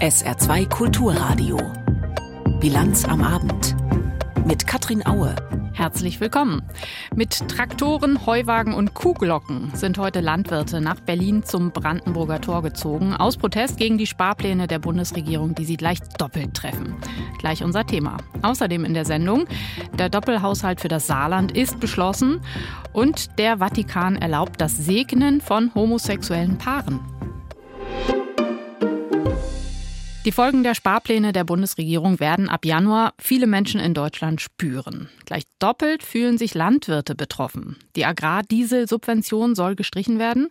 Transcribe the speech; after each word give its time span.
SR2 0.00 0.68
Kulturradio. 0.68 1.58
Bilanz 2.60 3.04
am 3.04 3.20
Abend. 3.20 3.74
Mit 4.46 4.64
Katrin 4.64 5.04
Aue. 5.04 5.34
Herzlich 5.72 6.20
willkommen. 6.20 6.62
Mit 7.16 7.48
Traktoren, 7.48 8.24
Heuwagen 8.24 8.74
und 8.74 8.94
Kuhglocken 8.94 9.72
sind 9.74 9.98
heute 9.98 10.20
Landwirte 10.20 10.80
nach 10.80 11.00
Berlin 11.00 11.42
zum 11.42 11.72
Brandenburger 11.72 12.40
Tor 12.40 12.62
gezogen, 12.62 13.12
aus 13.12 13.38
Protest 13.38 13.76
gegen 13.76 13.98
die 13.98 14.06
Sparpläne 14.06 14.68
der 14.68 14.78
Bundesregierung, 14.78 15.56
die 15.56 15.64
sie 15.64 15.76
gleich 15.76 15.98
doppelt 16.16 16.54
treffen. 16.54 16.94
Gleich 17.38 17.64
unser 17.64 17.84
Thema. 17.84 18.18
Außerdem 18.42 18.84
in 18.84 18.94
der 18.94 19.04
Sendung, 19.04 19.46
der 19.98 20.10
Doppelhaushalt 20.10 20.80
für 20.80 20.86
das 20.86 21.08
Saarland 21.08 21.56
ist 21.56 21.80
beschlossen 21.80 22.40
und 22.92 23.36
der 23.40 23.58
Vatikan 23.58 24.14
erlaubt 24.14 24.60
das 24.60 24.76
Segnen 24.76 25.40
von 25.40 25.74
homosexuellen 25.74 26.56
Paaren. 26.56 27.17
Die 30.24 30.32
Folgen 30.32 30.62
der 30.62 30.74
Sparpläne 30.74 31.32
der 31.32 31.44
Bundesregierung 31.44 32.20
werden 32.20 32.48
ab 32.48 32.64
Januar 32.64 33.14
viele 33.18 33.46
Menschen 33.46 33.80
in 33.80 33.94
Deutschland 33.94 34.40
spüren. 34.40 35.08
Gleich 35.24 35.44
doppelt 35.58 36.02
fühlen 36.02 36.38
sich 36.38 36.54
Landwirte 36.54 37.14
betroffen. 37.14 37.76
Die 37.94 38.04
Agrardieselsubvention 38.04 39.54
soll 39.54 39.76
gestrichen 39.76 40.18
werden 40.18 40.48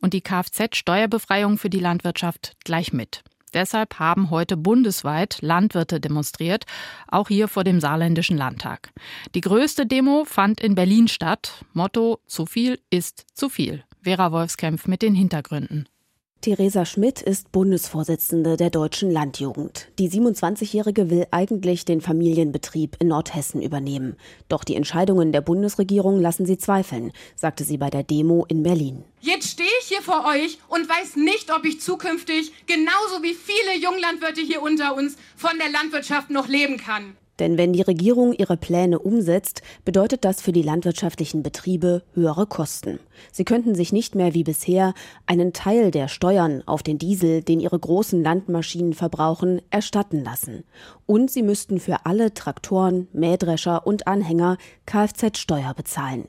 und 0.00 0.12
die 0.12 0.20
Kfz-Steuerbefreiung 0.20 1.58
für 1.58 1.70
die 1.70 1.80
Landwirtschaft 1.80 2.52
gleich 2.64 2.92
mit. 2.92 3.24
Deshalb 3.54 3.98
haben 3.98 4.30
heute 4.30 4.56
bundesweit 4.56 5.38
Landwirte 5.40 5.98
demonstriert, 5.98 6.64
auch 7.08 7.28
hier 7.28 7.48
vor 7.48 7.64
dem 7.64 7.80
Saarländischen 7.80 8.36
Landtag. 8.36 8.90
Die 9.34 9.40
größte 9.40 9.86
Demo 9.86 10.24
fand 10.26 10.60
in 10.60 10.74
Berlin 10.74 11.08
statt. 11.08 11.64
Motto: 11.72 12.20
Zu 12.26 12.44
viel 12.44 12.78
ist 12.90 13.24
zu 13.32 13.48
viel. 13.48 13.82
Vera 14.02 14.30
Wolfskämpf 14.30 14.86
mit 14.86 15.00
den 15.00 15.14
Hintergründen. 15.14 15.88
Theresa 16.42 16.84
Schmidt 16.84 17.22
ist 17.22 17.50
Bundesvorsitzende 17.50 18.56
der 18.56 18.70
Deutschen 18.70 19.10
Landjugend. 19.10 19.88
Die 19.98 20.08
27-Jährige 20.08 21.10
will 21.10 21.26
eigentlich 21.32 21.84
den 21.84 22.00
Familienbetrieb 22.00 22.96
in 23.00 23.08
Nordhessen 23.08 23.60
übernehmen. 23.60 24.16
Doch 24.48 24.62
die 24.62 24.76
Entscheidungen 24.76 25.32
der 25.32 25.40
Bundesregierung 25.40 26.20
lassen 26.20 26.46
sie 26.46 26.56
zweifeln, 26.56 27.10
sagte 27.34 27.64
sie 27.64 27.78
bei 27.78 27.90
der 27.90 28.04
Demo 28.04 28.44
in 28.48 28.62
Berlin. 28.62 29.02
Jetzt 29.20 29.50
stehe 29.50 29.68
ich 29.80 29.88
hier 29.88 30.02
vor 30.02 30.24
euch 30.24 30.58
und 30.68 30.88
weiß 30.88 31.16
nicht, 31.16 31.52
ob 31.52 31.64
ich 31.64 31.80
zukünftig, 31.80 32.52
genauso 32.66 33.22
wie 33.22 33.34
viele 33.34 33.82
Junglandwirte 33.82 34.40
hier 34.40 34.62
unter 34.62 34.94
uns, 34.94 35.16
von 35.36 35.58
der 35.58 35.70
Landwirtschaft 35.70 36.30
noch 36.30 36.46
leben 36.46 36.76
kann. 36.76 37.16
Denn 37.38 37.58
wenn 37.58 37.72
die 37.72 37.82
Regierung 37.82 38.32
ihre 38.32 38.56
Pläne 38.56 38.98
umsetzt, 38.98 39.62
bedeutet 39.84 40.24
das 40.24 40.40
für 40.40 40.52
die 40.52 40.62
landwirtschaftlichen 40.62 41.42
Betriebe 41.42 42.02
höhere 42.14 42.46
Kosten. 42.46 42.98
Sie 43.32 43.44
könnten 43.44 43.74
sich 43.74 43.92
nicht 43.92 44.14
mehr 44.14 44.34
wie 44.34 44.44
bisher 44.44 44.94
einen 45.26 45.52
Teil 45.52 45.90
der 45.90 46.08
Steuern 46.08 46.62
auf 46.66 46.82
den 46.82 46.98
Diesel, 46.98 47.42
den 47.42 47.60
ihre 47.60 47.78
großen 47.78 48.22
Landmaschinen 48.22 48.94
verbrauchen, 48.94 49.60
erstatten 49.70 50.24
lassen. 50.24 50.64
Und 51.04 51.30
sie 51.30 51.42
müssten 51.42 51.78
für 51.78 52.06
alle 52.06 52.32
Traktoren, 52.32 53.08
Mähdrescher 53.12 53.86
und 53.86 54.06
Anhänger 54.06 54.56
Kfz-Steuer 54.86 55.74
bezahlen. 55.74 56.28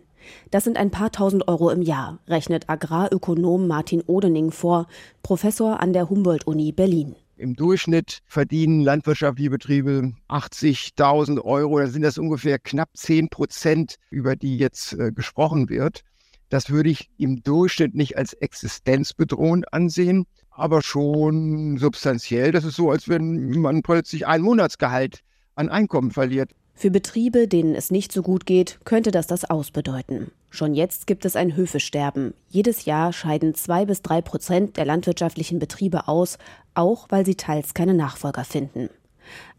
Das 0.52 0.66
sind 0.66 0.78
ein 0.78 0.92
paar 0.92 1.12
tausend 1.12 1.48
Euro 1.48 1.70
im 1.70 1.82
Jahr, 1.82 2.20
rechnet 2.28 2.70
Agrarökonom 2.70 3.68
Martin 3.68 4.02
Odening 4.06 4.52
vor, 4.52 4.88
Professor 5.24 5.80
an 5.80 5.94
der 5.94 6.10
Humboldt-Uni 6.10 6.74
Berlin. 6.74 7.16
Im 7.38 7.56
Durchschnitt 7.56 8.22
verdienen 8.26 8.82
landwirtschaftliche 8.82 9.52
Betriebe 9.52 10.14
80.000 10.28 11.40
Euro. 11.44 11.80
Da 11.80 11.86
sind 11.86 12.02
das 12.02 12.18
ungefähr 12.18 12.58
knapp 12.58 12.90
10 12.96 13.30
Prozent, 13.30 13.98
über 14.10 14.36
die 14.36 14.58
jetzt 14.58 14.94
äh, 14.94 15.12
gesprochen 15.12 15.70
wird. 15.70 16.02
Das 16.50 16.72
würde 16.72 16.90
ich 16.90 17.12
im 17.20 17.44
Durchschnitt 17.44 17.94
nicht 17.94 18.18
als 18.18 18.34
existenzbedrohend 18.34 19.72
ansehen, 19.72 20.26
aber 20.50 20.82
schon 20.82 21.78
substanziell. 21.78 22.52
Das 22.52 22.64
ist 22.64 22.76
so, 22.76 22.90
als 22.90 23.08
wenn 23.08 23.52
man 23.60 23.84
plötzlich 23.84 24.26
ein 24.26 24.42
Monatsgehalt 24.42 25.22
an 25.54 25.70
Einkommen 25.70 26.10
verliert. 26.10 26.52
Für 26.74 26.90
Betriebe, 26.90 27.48
denen 27.48 27.76
es 27.76 27.92
nicht 27.92 28.12
so 28.12 28.24
gut 28.24 28.48
geht, 28.48 28.80
könnte 28.84 29.12
das 29.12 29.28
das 29.28 29.46
ausbedeuten. 29.46 30.32
Schon 30.50 30.74
jetzt 30.74 31.08
gibt 31.08 31.26
es 31.26 31.36
ein 31.36 31.56
Höfesterben. 31.56 32.34
Jedes 32.48 32.86
Jahr 32.86 33.14
scheiden 33.14 33.54
zwei 33.54 33.86
bis 33.86 34.02
drei 34.02 34.22
Prozent 34.22 34.78
der 34.78 34.86
landwirtschaftlichen 34.86 35.60
Betriebe 35.60 36.08
aus, 36.08 36.38
auch 36.74 37.08
weil 37.10 37.26
sie 37.26 37.36
teils 37.36 37.74
keine 37.74 37.94
Nachfolger 37.94 38.44
finden. 38.44 38.90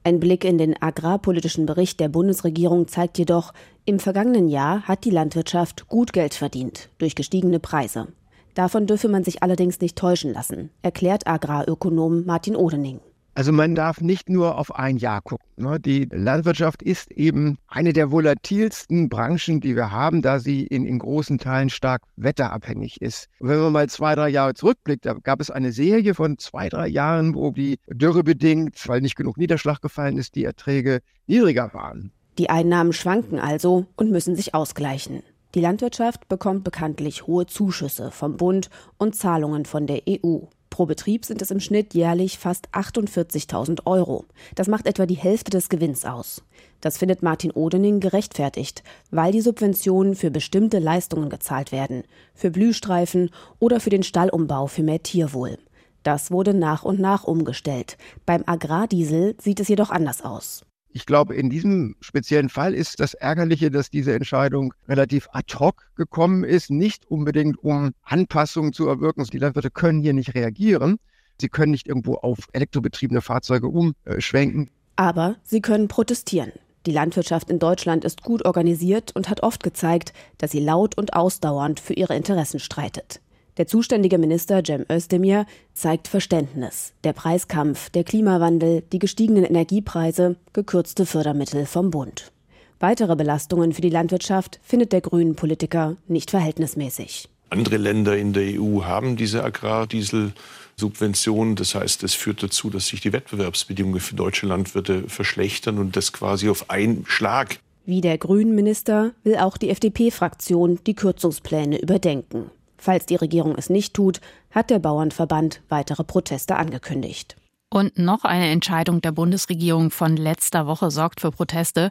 Ein 0.05 0.21
Blick 0.21 0.45
in 0.45 0.57
den 0.57 0.81
agrarpolitischen 0.81 1.67
Bericht 1.67 2.01
der 2.01 2.09
Bundesregierung 2.09 2.89
zeigt 2.89 3.19
jedoch, 3.19 3.53
im 3.85 3.99
vergangenen 3.99 4.49
Jahr 4.49 4.83
hat 4.83 5.05
die 5.05 5.11
Landwirtschaft 5.11 5.89
gut 5.89 6.13
Geld 6.13 6.35
verdient 6.35 6.89
durch 6.99 7.15
gestiegene 7.15 7.61
Preise. 7.61 8.09
Davon 8.55 8.87
dürfe 8.87 9.09
man 9.09 9.25
sich 9.25 9.43
allerdings 9.43 9.81
nicht 9.81 9.97
täuschen 9.97 10.33
lassen, 10.33 10.71
erklärt 10.83 11.27
Agrarökonom 11.27 12.25
Martin 12.25 12.57
Odening. 12.57 13.01
Also 13.39 13.53
man 13.53 13.77
darf 13.77 14.01
nicht 14.01 14.29
nur 14.29 14.59
auf 14.59 14.75
ein 14.75 14.97
Jahr 14.97 15.23
gucken. 15.23 15.47
Ne? 15.59 15.79
Die 15.79 16.09
Landwirtschaft 16.11 16.83
ist 16.83 17.13
eben 17.13 17.57
eine 17.69 17.93
der 17.93 18.11
volatilsten 18.11 19.09
Branchen, 19.09 19.61
die 19.61 19.77
wir 19.77 19.93
haben, 19.93 20.23
da 20.23 20.41
sie 20.41 20.67
in, 20.67 20.85
in 20.85 20.99
großen 20.99 21.39
Teilen 21.39 21.71
stark 21.71 22.03
wetterabhängig 22.17 23.01
ist. 23.01 23.29
Wenn 23.39 23.61
man 23.61 23.73
mal 23.73 23.89
zwei, 23.89 24.17
drei 24.17 24.29
Jahre 24.29 24.55
zurückblickt, 24.55 25.07
da 25.07 25.13
gab 25.13 25.41
es 25.41 25.53
eine 25.53 25.71
Serie 25.71 26.15
von 26.15 26.37
zwei, 26.39 26.69
drei 26.69 26.89
Jahren, 26.89 27.37
wo 27.37 27.53
die 27.53 27.79
Dürre 27.87 28.25
bedingt, 28.25 28.89
weil 28.89 29.03
nicht 29.03 29.15
genug 29.15 29.39
Niederschlag 29.39 29.81
gefallen 29.81 30.19
ist, 30.19 30.35
die 30.35 30.43
Erträge 30.43 30.99
niedriger 31.29 31.73
waren. 31.73 32.11
Die 32.39 32.51
Einnahmen 32.51 32.93
schwanken 32.93 33.39
also 33.39 33.87
und 33.95 34.11
müssen 34.11 34.35
sich 34.35 34.53
ausgleichen. 34.53 35.23
Die 35.55 35.61
Landwirtschaft 35.61 36.29
bekommt 36.29 36.65
bekanntlich 36.65 37.29
hohe 37.29 37.47
Zuschüsse 37.47 38.11
vom 38.11 38.37
Bund 38.37 38.69
und 38.97 39.15
Zahlungen 39.15 39.65
von 39.65 39.87
der 39.87 40.03
EU. 40.09 40.41
Pro 40.71 40.87
Betrieb 40.87 41.25
sind 41.25 41.43
es 41.43 41.51
im 41.51 41.61
Schnitt 41.61 41.95
jährlich 41.95 42.39
fast 42.39 42.69
48.000 42.71 43.87
Euro. 43.87 44.25
Das 44.55 44.69
macht 44.69 44.87
etwa 44.87 45.07
die 45.07 45.17
Hälfte 45.17 45.51
des 45.51 45.69
Gewinns 45.69 46.05
aus. 46.05 46.43
Das 46.81 46.99
findet 46.99 47.23
Martin 47.23 47.51
Odening 47.51 48.01
gerechtfertigt, 48.01 48.83
weil 49.11 49.33
die 49.33 49.41
Subventionen 49.41 50.15
für 50.15 50.31
bestimmte 50.31 50.79
Leistungen 50.79 51.31
gezahlt 51.31 51.73
werden, 51.73 52.05
für 52.35 52.51
Blühstreifen 52.51 53.31
oder 53.59 53.81
für 53.81 53.91
den 53.91 54.03
Stallumbau 54.03 54.67
für 54.67 54.83
mehr 54.83 55.03
Tierwohl. 55.03 55.59
Das 56.03 56.31
wurde 56.31 56.55
nach 56.55 56.85
und 56.85 57.01
nach 57.01 57.25
umgestellt. 57.25 57.99
Beim 58.25 58.45
Agrardiesel 58.47 59.35
sieht 59.41 59.61
es 59.61 59.69
jedoch 59.69 59.91
anders 59.91 60.23
aus. 60.23 60.65
Ich 60.99 61.07
glaube, 61.07 61.37
in 61.37 61.49
diesem 61.49 61.95
speziellen 62.01 62.49
Fall 62.49 62.75
ist 62.75 62.99
das 62.99 63.15
Ärgerliche, 63.15 63.71
dass 63.71 63.89
diese 63.89 64.15
Entscheidung 64.15 64.75
relativ 64.89 65.29
ad 65.31 65.55
hoc 65.57 65.87
gekommen 65.95 66.43
ist, 66.43 66.73
nicht 66.73 67.09
unbedingt 67.09 67.63
um 67.63 67.93
Anpassungen 68.03 68.73
zu 68.73 68.89
erwirken. 68.89 69.23
Die 69.23 69.39
Landwirte 69.39 69.71
können 69.71 70.01
hier 70.01 70.13
nicht 70.13 70.35
reagieren. 70.35 70.99
Sie 71.41 71.49
können 71.49 71.71
nicht 71.71 71.87
irgendwo 71.87 72.15
auf 72.15 72.49
elektrobetriebene 72.53 73.21
Fahrzeuge 73.21 73.69
umschwenken. 73.69 74.71
Aber 74.97 75.37
sie 75.45 75.61
können 75.61 75.87
protestieren. 75.87 76.51
Die 76.85 76.91
Landwirtschaft 76.91 77.49
in 77.49 77.61
Deutschland 77.61 78.05
ist 78.05 78.25
gut 78.25 78.45
organisiert 78.45 79.15
und 79.15 79.29
hat 79.29 79.45
oft 79.45 79.63
gezeigt, 79.63 80.13
dass 80.39 80.51
sie 80.51 80.59
laut 80.59 80.99
und 80.99 81.15
ausdauernd 81.15 81.79
für 81.79 81.93
ihre 81.93 82.17
Interessen 82.17 82.59
streitet. 82.59 83.21
Der 83.59 83.67
zuständige 83.67 84.17
Minister 84.19 84.63
Cem 84.65 84.87
Özdemir 84.89 85.45
zeigt 85.75 86.07
Verständnis. 86.07 86.93
Der 87.03 87.13
Preiskampf, 87.13 87.91
der 87.91 88.05
Klimawandel, 88.05 88.85
die 88.93 89.01
gestiegenen 89.01 89.45
Energiepreise, 89.45 90.37
gekürzte 90.53 91.05
Fördermittel 91.05 91.67
vom 91.67 91.91
Bund. 91.91 92.31
Weitere 92.79 93.17
Belastungen 93.17 93.73
für 93.73 93.83
die 93.83 93.91
Landwirtschaft 93.91 94.61
findet 94.63 94.93
der 94.93 95.01
grünen 95.01 95.35
Politiker 95.35 95.97
nicht 96.07 96.31
verhältnismäßig. 96.31 97.29
Andere 97.51 97.79
Länder 97.79 98.17
in 98.17 98.33
der 98.33 98.61
EU 98.61 98.85
haben 98.85 99.17
diese 99.17 99.43
Agrardieselsubventionen. 99.43 101.57
Das 101.57 101.75
heißt, 101.75 102.05
es 102.05 102.15
führt 102.15 102.45
dazu, 102.45 102.71
dass 102.71 102.87
sich 102.87 103.01
die 103.01 103.13
Wettbewerbsbedingungen 103.13 103.99
für 103.99 104.15
deutsche 104.15 104.47
Landwirte 104.47 105.09
verschlechtern 105.09 105.79
und 105.79 105.97
das 105.97 106.13
quasi 106.13 106.49
auf 106.49 106.71
einen 106.71 107.05
Schlag. 107.07 107.59
Wie 107.87 108.03
der 108.03 108.19
grünen 108.19 108.55
Minister 108.55 109.15
will 109.25 109.35
auch 109.37 109.57
die 109.57 109.71
FDP-Fraktion 109.71 110.79
die 110.87 110.95
Kürzungspläne 110.95 111.81
überdenken. 111.81 112.53
Falls 112.79 113.07
die 113.07 113.17
Regierung 113.17 113.57
es 113.57 113.69
nicht 113.69 113.95
tut, 113.95 114.21
hat 114.51 114.71
der 114.71 114.79
Bauernverband 114.79 115.61
weitere 115.69 116.05
Proteste 116.05 116.57
angekündigt. 116.57 117.37
Und 117.71 117.99
noch 117.99 118.25
eine 118.25 118.49
Entscheidung 118.49 119.03
der 119.03 119.13
Bundesregierung 119.13 119.91
von 119.91 120.17
letzter 120.17 120.67
Woche 120.67 120.91
sorgt 120.91 121.21
für 121.21 121.31
Proteste. 121.31 121.91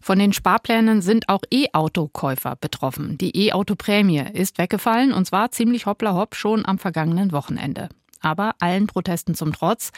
Von 0.00 0.18
den 0.18 0.32
Sparplänen 0.32 1.02
sind 1.02 1.28
auch 1.28 1.42
E-Auto-Käufer 1.50 2.56
betroffen. 2.56 3.18
Die 3.18 3.48
E-Auto-Prämie 3.48 4.24
ist 4.32 4.56
weggefallen 4.56 5.12
und 5.12 5.26
zwar 5.26 5.50
ziemlich 5.50 5.84
hoppla 5.84 6.14
hopp 6.14 6.36
schon 6.36 6.64
am 6.64 6.78
vergangenen 6.78 7.32
Wochenende. 7.32 7.90
Aber 8.22 8.54
allen 8.60 8.86
Protesten 8.86 9.34
zum 9.34 9.52
Trotz 9.52 9.92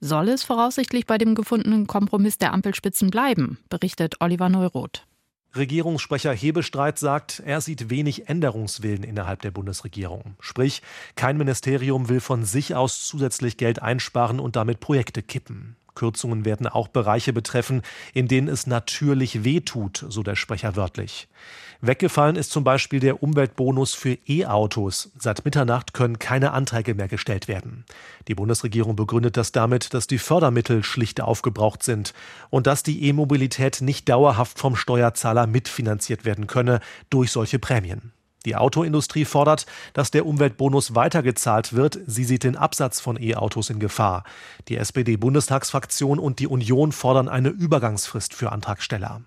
soll 0.00 0.28
es 0.28 0.42
voraussichtlich 0.42 1.06
bei 1.06 1.16
dem 1.16 1.34
gefundenen 1.34 1.86
Kompromiss 1.86 2.36
der 2.36 2.52
Ampelspitzen 2.52 3.10
bleiben, 3.10 3.58
berichtet 3.70 4.16
Oliver 4.20 4.50
Neuroth. 4.50 5.06
Regierungssprecher 5.56 6.32
Hebestreit 6.32 6.98
sagt, 6.98 7.42
er 7.44 7.60
sieht 7.60 7.90
wenig 7.90 8.28
Änderungswillen 8.28 9.02
innerhalb 9.02 9.42
der 9.42 9.50
Bundesregierung. 9.50 10.36
Sprich, 10.38 10.82
kein 11.16 11.36
Ministerium 11.36 12.08
will 12.08 12.20
von 12.20 12.44
sich 12.44 12.74
aus 12.74 13.06
zusätzlich 13.06 13.56
Geld 13.56 13.82
einsparen 13.82 14.38
und 14.38 14.54
damit 14.54 14.78
Projekte 14.78 15.22
kippen. 15.22 15.76
Kürzungen 16.00 16.46
werden 16.46 16.66
auch 16.66 16.88
Bereiche 16.88 17.34
betreffen, 17.34 17.82
in 18.14 18.26
denen 18.26 18.48
es 18.48 18.66
natürlich 18.66 19.44
wehtut, 19.44 20.06
so 20.08 20.22
der 20.22 20.34
Sprecher 20.34 20.74
wörtlich. 20.74 21.28
Weggefallen 21.82 22.36
ist 22.36 22.52
zum 22.52 22.64
Beispiel 22.64 23.00
der 23.00 23.22
Umweltbonus 23.22 23.92
für 23.92 24.16
E-Autos. 24.26 25.12
Seit 25.18 25.44
Mitternacht 25.44 25.92
können 25.92 26.18
keine 26.18 26.52
Anträge 26.52 26.94
mehr 26.94 27.08
gestellt 27.08 27.48
werden. 27.48 27.84
Die 28.28 28.34
Bundesregierung 28.34 28.96
begründet 28.96 29.36
das 29.36 29.52
damit, 29.52 29.92
dass 29.92 30.06
die 30.06 30.16
Fördermittel 30.18 30.82
schlicht 30.84 31.20
aufgebraucht 31.20 31.82
sind 31.82 32.14
und 32.48 32.66
dass 32.66 32.82
die 32.82 33.04
E-Mobilität 33.04 33.82
nicht 33.82 34.08
dauerhaft 34.08 34.58
vom 34.58 34.76
Steuerzahler 34.76 35.46
mitfinanziert 35.46 36.24
werden 36.24 36.46
könne 36.46 36.80
durch 37.10 37.30
solche 37.30 37.58
Prämien. 37.58 38.12
Die 38.46 38.56
Autoindustrie 38.56 39.24
fordert, 39.24 39.66
dass 39.92 40.10
der 40.10 40.26
Umweltbonus 40.26 40.94
weitergezahlt 40.94 41.74
wird. 41.74 41.98
Sie 42.06 42.24
sieht 42.24 42.44
den 42.44 42.56
Absatz 42.56 43.00
von 43.00 43.20
E-Autos 43.20 43.70
in 43.70 43.80
Gefahr. 43.80 44.24
Die 44.68 44.76
SPD-Bundestagsfraktion 44.76 46.18
und 46.18 46.38
die 46.38 46.46
Union 46.46 46.92
fordern 46.92 47.28
eine 47.28 47.50
Übergangsfrist 47.50 48.34
für 48.34 48.52
Antragsteller. 48.52 49.22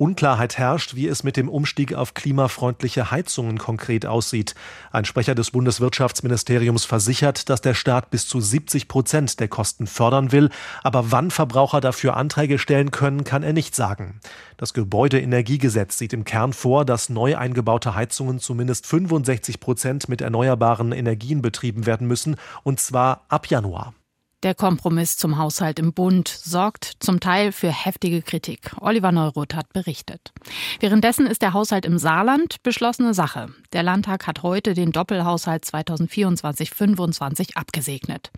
Unklarheit 0.00 0.56
herrscht, 0.56 0.94
wie 0.94 1.08
es 1.08 1.24
mit 1.24 1.36
dem 1.36 1.50
Umstieg 1.50 1.92
auf 1.92 2.14
klimafreundliche 2.14 3.10
Heizungen 3.10 3.58
konkret 3.58 4.06
aussieht. 4.06 4.54
Ein 4.92 5.04
Sprecher 5.04 5.34
des 5.34 5.50
Bundeswirtschaftsministeriums 5.50 6.86
versichert, 6.86 7.50
dass 7.50 7.60
der 7.60 7.74
Staat 7.74 8.10
bis 8.10 8.26
zu 8.26 8.40
70 8.40 8.88
Prozent 8.88 9.40
der 9.40 9.48
Kosten 9.48 9.86
fördern 9.86 10.32
will, 10.32 10.48
aber 10.82 11.12
wann 11.12 11.30
Verbraucher 11.30 11.82
dafür 11.82 12.16
Anträge 12.16 12.58
stellen 12.58 12.92
können, 12.92 13.24
kann 13.24 13.42
er 13.42 13.52
nicht 13.52 13.74
sagen. 13.74 14.20
Das 14.56 14.72
Gebäudeenergiegesetz 14.72 15.98
sieht 15.98 16.14
im 16.14 16.24
Kern 16.24 16.54
vor, 16.54 16.86
dass 16.86 17.10
neu 17.10 17.36
eingebaute 17.36 17.94
Heizungen 17.94 18.38
zumindest 18.38 18.86
65 18.86 19.60
Prozent 19.60 20.08
mit 20.08 20.22
erneuerbaren 20.22 20.92
Energien 20.92 21.42
betrieben 21.42 21.84
werden 21.84 22.06
müssen, 22.06 22.36
und 22.62 22.80
zwar 22.80 23.26
ab 23.28 23.48
Januar. 23.48 23.92
Der 24.42 24.54
Kompromiss 24.54 25.18
zum 25.18 25.36
Haushalt 25.36 25.78
im 25.78 25.92
Bund 25.92 26.26
sorgt 26.28 26.92
zum 27.00 27.20
Teil 27.20 27.52
für 27.52 27.70
heftige 27.70 28.22
Kritik. 28.22 28.74
Oliver 28.80 29.12
Neuroth 29.12 29.54
hat 29.54 29.70
berichtet. 29.74 30.32
Währenddessen 30.80 31.26
ist 31.26 31.42
der 31.42 31.52
Haushalt 31.52 31.84
im 31.84 31.98
Saarland 31.98 32.62
beschlossene 32.62 33.12
Sache. 33.12 33.48
Der 33.74 33.82
Landtag 33.82 34.26
hat 34.26 34.42
heute 34.42 34.72
den 34.72 34.92
Doppelhaushalt 34.92 35.64
2024-25 35.64 37.54
abgesegnet. 37.56 38.30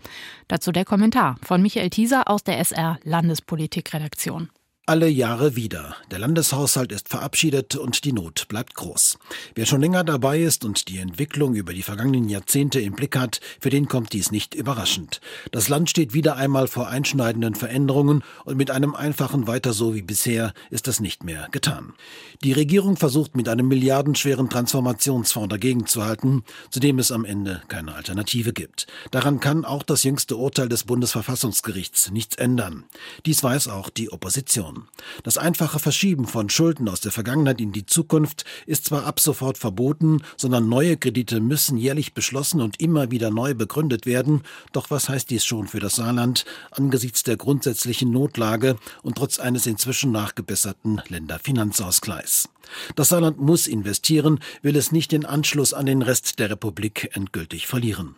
Dazu 0.49 0.73
der 0.73 0.83
Kommentar 0.83 1.37
von 1.41 1.61
Michael 1.61 1.89
Thieser 1.89 2.29
aus 2.29 2.43
der 2.43 2.59
SR 2.59 2.99
Landespolitikredaktion. 3.03 4.49
Alle 4.85 5.07
Jahre 5.07 5.55
wieder. 5.55 5.95
Der 6.11 6.19
Landeshaushalt 6.19 6.91
ist 6.91 7.07
verabschiedet 7.07 7.77
und 7.77 8.03
die 8.03 8.11
Not 8.11 8.49
bleibt 8.49 8.73
groß. 8.73 9.17
Wer 9.55 9.65
schon 9.65 9.79
länger 9.79 10.03
dabei 10.03 10.41
ist 10.41 10.65
und 10.65 10.89
die 10.89 10.97
Entwicklung 10.97 11.55
über 11.55 11.71
die 11.73 11.83
vergangenen 11.83 12.27
Jahrzehnte 12.27 12.81
im 12.81 12.91
Blick 12.91 13.15
hat, 13.15 13.39
für 13.61 13.69
den 13.69 13.87
kommt 13.87 14.11
dies 14.11 14.29
nicht 14.29 14.53
überraschend. 14.53 15.21
Das 15.53 15.69
Land 15.69 15.89
steht 15.89 16.13
wieder 16.13 16.35
einmal 16.35 16.67
vor 16.67 16.89
einschneidenden 16.89 17.55
Veränderungen 17.55 18.25
und 18.43 18.57
mit 18.57 18.71
einem 18.71 18.93
einfachen 18.93 19.47
Weiter 19.47 19.71
so 19.71 19.95
wie 19.95 20.01
bisher 20.01 20.53
ist 20.69 20.87
das 20.87 20.99
nicht 20.99 21.23
mehr 21.23 21.47
getan. 21.53 21.93
Die 22.43 22.51
Regierung 22.51 22.97
versucht 22.97 23.37
mit 23.37 23.47
einem 23.47 23.69
milliardenschweren 23.69 24.49
Transformationsfonds 24.49 25.47
dagegenzuhalten, 25.47 26.43
zu 26.71 26.81
dem 26.81 26.99
es 26.99 27.09
am 27.13 27.23
Ende 27.23 27.61
keine 27.69 27.95
Alternative 27.95 28.51
gibt. 28.51 28.87
Daran 29.11 29.39
kann 29.39 29.63
auch 29.63 29.83
das 29.83 30.03
jüngste 30.03 30.35
Urteil 30.35 30.67
des 30.67 30.83
Bundesverfassungsgerichts 30.83 32.11
nichts 32.11 32.35
ändern. 32.35 32.83
Dies 33.25 33.41
weiß 33.41 33.69
auch 33.69 33.89
die 33.89 34.11
Opposition. 34.11 34.72
Reform. 34.73 34.87
Das 35.23 35.37
einfache 35.37 35.79
Verschieben 35.79 36.27
von 36.27 36.49
Schulden 36.49 36.89
aus 36.89 37.01
der 37.01 37.11
Vergangenheit 37.11 37.61
in 37.61 37.71
die 37.71 37.85
Zukunft 37.85 38.45
ist 38.65 38.85
zwar 38.85 39.05
ab 39.05 39.19
sofort 39.19 39.57
verboten, 39.57 40.21
sondern 40.37 40.69
neue 40.69 40.97
Kredite 40.97 41.39
müssen 41.39 41.77
jährlich 41.77 42.13
beschlossen 42.13 42.61
und 42.61 42.79
immer 42.79 43.11
wieder 43.11 43.29
neu 43.29 43.53
begründet 43.53 44.05
werden. 44.05 44.41
Doch 44.71 44.91
was 44.91 45.09
heißt 45.09 45.29
dies 45.29 45.45
schon 45.45 45.67
für 45.67 45.79
das 45.79 45.95
Saarland 45.95 46.45
angesichts 46.71 47.23
der 47.23 47.37
grundsätzlichen 47.37 48.11
Notlage 48.11 48.77
und 49.01 49.17
trotz 49.17 49.39
eines 49.39 49.65
inzwischen 49.65 50.11
nachgebesserten 50.11 51.01
Länderfinanzausgleichs? 51.07 52.49
Das 52.95 53.09
Saarland 53.09 53.39
muss 53.39 53.67
investieren, 53.67 54.39
will 54.61 54.75
es 54.75 54.91
nicht 54.91 55.11
den 55.11 55.25
Anschluss 55.25 55.73
an 55.73 55.85
den 55.85 56.01
Rest 56.01 56.39
der 56.39 56.49
Republik 56.49 57.09
endgültig 57.13 57.67
verlieren. 57.67 58.15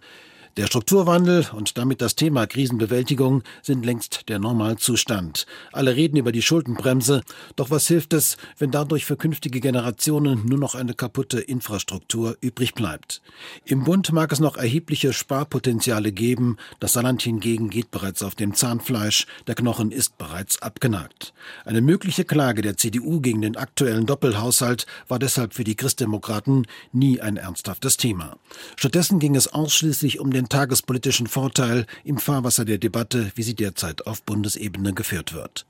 Der 0.58 0.68
Strukturwandel 0.68 1.48
und 1.52 1.78
damit 1.78 2.00
das 2.00 2.16
Thema 2.16 2.48
Krisenbewältigung 2.48 3.44
sind 3.62 3.86
längst 3.86 4.30
der 4.30 4.40
Normalzustand. 4.40 5.46
Alle 5.74 5.98
reden 5.98 6.16
über 6.16 6.32
die 6.32 6.42
Schuldenbremse, 6.42 7.24
doch 7.58 7.72
was 7.72 7.88
hilft 7.88 8.14
es, 8.14 8.38
wenn 8.58 8.72
dadurch 8.72 9.04
für 9.04 9.18
künftige 9.18 9.60
Generationen 9.60 10.46
nur 10.46 10.58
noch 10.58 10.74
eine 10.74 10.94
kaputte 10.94 11.42
Infrastruktur 11.42 12.38
übrig 12.40 12.74
bleibt? 12.74 13.22
Im 13.66 13.84
Bund 13.84 14.14
mag 14.14 14.32
es 14.32 14.40
noch 14.40 14.56
erhebliche 14.56 15.12
Sparpotenziale 15.12 16.14
geben, 16.14 16.56
das 16.80 16.94
Saarland 16.94 17.22
hingegen 17.22 17.70
geht 17.70 17.92
bereits 17.92 18.24
auf 18.24 18.36
dem 18.36 18.54
Zahnfleisch, 18.54 19.28
der 19.48 19.56
Knochen 19.56 19.92
ist 19.92 20.18
bereits 20.18 20.62
abgenagt. 20.62 21.34
Eine 21.66 21.82
mögliche 21.82 22.24
Klage 22.24 22.62
der 22.62 22.78
CDU 22.78 23.20
gegen 23.20 23.42
den 23.42 23.58
aktuellen 23.58 24.06
Doppelhaushalt 24.06 24.86
war 25.10 25.20
deshalb 25.20 25.54
für 25.54 25.66
die 25.66 25.76
Christdemokraten 25.76 26.66
nie 26.94 27.20
ein 27.20 27.36
ernsthaftes 27.36 27.98
Thema. 27.98 28.38
Stattdessen 28.78 29.20
ging 29.20 29.36
es 29.36 29.50
ausschließlich 29.50 30.22
um 30.22 30.32
den 30.32 30.45
einen 30.46 30.50
tagespolitischen 30.50 31.26
Vorteil 31.26 31.88
im 32.04 32.20
Fahrwasser 32.20 32.66
der 32.66 32.78
Debatte, 32.78 33.32
wie 33.34 33.42
sie 33.42 33.56
derzeit 33.56 34.06
auf 34.06 34.22
Bundesebene 34.22 34.94
geführt 34.94 35.34
wird. 35.34 35.66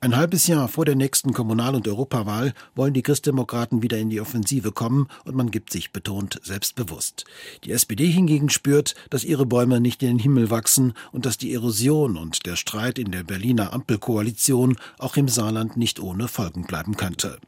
Ein 0.00 0.16
halbes 0.16 0.46
Jahr 0.46 0.68
vor 0.68 0.84
der 0.84 0.96
nächsten 0.96 1.32
Kommunal- 1.32 1.74
und 1.74 1.88
Europawahl 1.88 2.52
wollen 2.74 2.92
die 2.92 3.02
Christdemokraten 3.02 3.82
wieder 3.82 3.98
in 3.98 4.10
die 4.10 4.20
Offensive 4.20 4.72
kommen 4.72 5.08
und 5.24 5.34
man 5.34 5.50
gibt 5.50 5.70
sich 5.70 5.92
betont 5.92 6.40
selbstbewusst. 6.42 7.24
Die 7.64 7.72
SPD 7.72 8.06
hingegen 8.06 8.50
spürt, 8.50 8.94
dass 9.08 9.24
ihre 9.24 9.46
Bäume 9.46 9.80
nicht 9.80 10.02
in 10.02 10.08
den 10.08 10.18
Himmel 10.18 10.50
wachsen 10.50 10.92
und 11.12 11.24
dass 11.24 11.38
die 11.38 11.54
Erosion 11.54 12.16
und 12.16 12.44
der 12.44 12.56
Streit 12.56 12.98
in 12.98 13.12
der 13.12 13.24
Berliner 13.24 13.72
Ampelkoalition 13.72 14.76
auch 14.98 15.16
im 15.16 15.28
Saarland 15.28 15.76
nicht 15.76 16.00
ohne 16.00 16.28
Folgen 16.28 16.64
bleiben 16.64 16.96
könnte. 16.96 17.38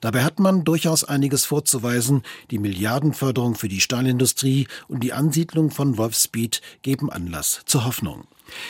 Dabei 0.00 0.24
hat 0.24 0.38
man 0.38 0.64
durchaus 0.64 1.04
einiges 1.04 1.44
vorzuweisen. 1.44 2.22
Die 2.50 2.58
Milliardenförderung 2.58 3.56
für 3.56 3.68
die 3.68 3.80
Stahlindustrie 3.80 4.68
und 4.88 5.02
die 5.02 5.12
Ansiedlung 5.12 5.70
von 5.70 5.98
Wolfspeed 5.98 6.62
geben 6.82 7.10
Anlass 7.10 7.60
zur 7.66 7.84
Hoffnung. 7.84 8.24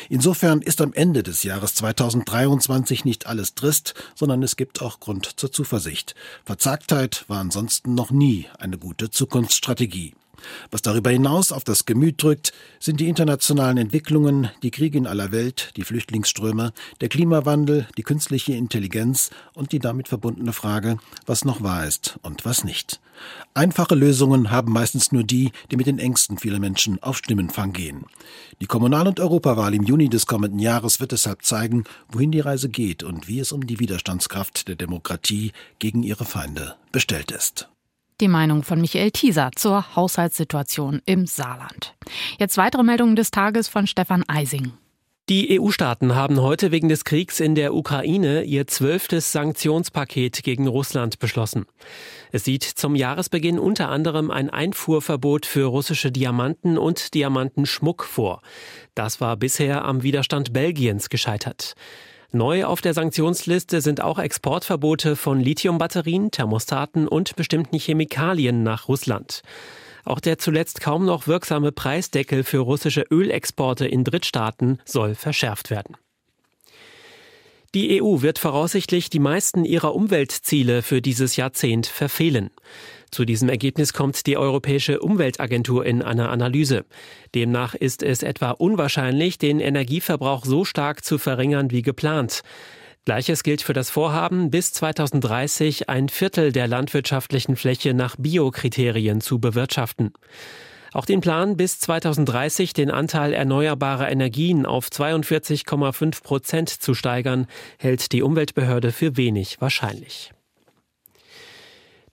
Insofern 0.09 0.63
ist 0.63 0.81
am 0.81 0.93
Ende 0.93 1.23
des 1.23 1.43
Jahres 1.43 1.75
2023 1.75 3.05
nicht 3.05 3.27
alles 3.27 3.55
trist, 3.55 3.95
sondern 4.15 4.43
es 4.43 4.57
gibt 4.57 4.83
auch 4.83 5.01
Grund 5.01 5.39
zur 5.39 5.53
Zuversicht. 5.53 6.15
Verzagtheit 6.45 7.25
war 7.29 7.41
ansonsten 7.41 7.95
noch 7.95 8.11
nie 8.11 8.47
eine 8.59 8.79
gute 8.79 9.11
Zukunftsstrategie. 9.11 10.15
Was 10.71 10.83
darüber 10.83 11.11
hinaus 11.11 11.53
auf 11.53 11.65
das 11.65 11.87
Gemüt 11.87 12.23
drückt, 12.23 12.53
sind 12.81 13.01
die 13.01 13.09
internationalen 13.09 13.79
Entwicklungen, 13.79 14.51
die 14.63 14.71
Kriege 14.71 14.99
in 14.99 15.07
aller 15.07 15.33
Welt, 15.33 15.73
die 15.77 15.85
Flüchtlingsströme, 15.85 16.73
der 17.01 17.09
Klimawandel, 17.09 17.87
die 17.97 18.03
künstliche 18.03 18.55
Intelligenz 18.55 19.31
und 19.55 19.73
die 19.73 19.79
damit 19.79 20.09
verbundene 20.09 20.53
Frage, 20.53 20.99
was 21.27 21.45
noch 21.45 21.63
wahr 21.63 21.87
ist 21.87 22.19
und 22.23 22.45
was 22.45 22.65
nicht. 22.65 23.01
Einfache 23.55 23.95
Lösungen 23.95 24.51
haben 24.51 24.73
meistens 24.73 25.13
nur 25.13 25.25
die, 25.25 25.53
die 25.71 25.77
mit 25.77 25.87
den 25.87 25.99
Ängsten 25.99 26.39
vieler 26.39 26.59
Menschen 26.59 27.03
auf 27.03 27.17
Stimmenfang 27.17 27.73
gehen. 27.73 28.05
Die 28.61 28.67
Kommunal- 28.67 29.09
und 29.09 29.21
Europawahl 29.21 29.75
im 29.75 29.85
Juni 29.85 30.09
des 30.09 30.27
kommenden 30.27 30.59
Jahres 30.59 31.01
wird 31.01 31.13
deshalb 31.13 31.43
zeigen, 31.43 31.85
wohin 32.09 32.31
die 32.31 32.41
Reise 32.41 32.69
geht 32.69 33.03
und 33.03 33.29
wie 33.29 33.41
es 33.41 33.53
um 33.53 33.67
die 33.67 33.79
Widerstandskraft 33.79 34.69
der 34.69 34.77
Demokratie 34.77 35.53
gegen 35.79 36.03
ihre 36.03 36.25
Feinde 36.25 36.75
bestellt 36.93 37.31
ist. 37.31 37.69
Die 38.23 38.29
Meinung 38.29 38.63
von 38.63 38.81
Michael 38.81 39.11
Thieser 39.11 39.51
zur 39.57 39.95
Haushaltssituation 39.95 41.03
im 41.05 41.27
Saarland. 41.27 41.95
Jetzt 42.39 42.57
weitere 42.57 42.83
Meldungen 42.83 43.15
des 43.15 43.31
Tages 43.31 43.69
von 43.69 43.87
Stefan 43.87 44.25
Eising. 44.27 44.73
Die 45.29 45.61
EU-Staaten 45.61 46.15
haben 46.15 46.41
heute 46.41 46.71
wegen 46.71 46.89
des 46.89 47.05
Kriegs 47.05 47.41
in 47.41 47.55
der 47.55 47.75
Ukraine 47.75 48.45
ihr 48.45 48.67
zwölftes 48.69 49.33
Sanktionspaket 49.33 50.45
gegen 50.45 50.67
Russland 50.67 51.19
beschlossen. 51.19 51.67
Es 52.33 52.45
sieht 52.45 52.63
zum 52.63 52.95
Jahresbeginn 52.95 53.59
unter 53.59 53.91
anderem 53.91 54.31
ein 54.31 54.49
Einfuhrverbot 54.49 55.45
für 55.45 55.65
russische 55.65 56.11
Diamanten 56.11 56.79
und 56.79 57.13
Diamantenschmuck 57.13 58.05
vor. 58.05 58.41
Das 58.95 59.21
war 59.21 59.37
bisher 59.37 59.85
am 59.85 60.03
Widerstand 60.03 60.55
Belgiens 60.55 61.11
gescheitert. 61.11 61.75
Neu 62.33 62.65
auf 62.65 62.81
der 62.81 62.95
Sanktionsliste 62.95 63.81
sind 63.81 64.01
auch 64.03 64.19
Exportverbote 64.19 65.17
von 65.17 65.41
Lithiumbatterien, 65.41 66.31
Thermostaten 66.31 67.09
und 67.09 67.37
bestimmten 67.37 67.79
Chemikalien 67.79 68.63
nach 68.63 68.89
Russland. 68.89 69.43
Auch 70.05 70.21
der 70.21 70.39
zuletzt 70.39 70.81
kaum 70.81 71.05
noch 71.05 71.27
wirksame 71.27 71.73
Preisdeckel 71.73 72.45
für 72.45 72.59
russische 72.59 73.05
Ölexporte 73.11 73.87
in 73.87 74.05
Drittstaaten 74.05 74.81
soll 74.85 75.15
verschärft 75.15 75.71
werden. 75.71 75.97
Die 77.77 78.03
EU 78.03 78.23
wird 78.23 78.39
voraussichtlich 78.39 79.11
die 79.11 79.19
meisten 79.19 79.67
ihrer 79.67 79.95
Umweltziele 79.95 80.81
für 80.81 81.03
dieses 81.03 81.37
Jahrzehnt 81.37 81.87
verfehlen. 81.87 82.49
Zu 83.11 83.27
diesem 83.27 83.51
Ergebnis 83.51 83.93
kommt 83.93 84.27
die 84.27 84.39
Europäische 84.39 85.01
Umweltagentur 85.01 85.85
in 85.85 86.01
einer 86.01 86.31
Analyse. 86.31 86.87
Demnach 87.35 87.75
ist 87.75 88.03
es 88.03 88.23
etwa 88.23 88.53
unwahrscheinlich, 88.53 89.37
den 89.37 89.61
Energieverbrauch 89.61 90.47
so 90.47 90.65
stark 90.65 91.05
zu 91.05 91.19
verringern 91.19 91.71
wie 91.71 91.83
geplant. 91.83 92.41
Gleiches 93.05 93.43
gilt 93.43 93.61
für 93.61 93.75
das 93.75 93.91
Vorhaben, 93.91 94.51
bis 94.51 94.73
2030 94.73 95.91
ein 95.91 96.09
Viertel 96.09 96.53
der 96.53 96.69
landwirtschaftlichen 96.69 97.57
Fläche 97.57 97.93
nach 97.93 98.17
Biokriterien 98.17 99.21
zu 99.21 99.39
bewirtschaften. 99.39 100.15
Auch 100.97 101.05
den 101.05 101.21
Plan, 101.21 101.59
bis 101.59 101.79
2030 101.79 102.73
den 102.73 102.91
Anteil 102.91 103.35
erneuerbarer 103.35 104.11
Energien 104.11 104.65
auf 104.65 104.89
42,5 104.89 106.23
Prozent 106.23 106.71
zu 106.71 106.95
steigern, 106.95 107.49
hält 107.79 108.13
die 108.13 108.23
Umweltbehörde 108.23 108.93
für 108.93 109.19
wenig 109.19 109.61
wahrscheinlich. 109.61 110.33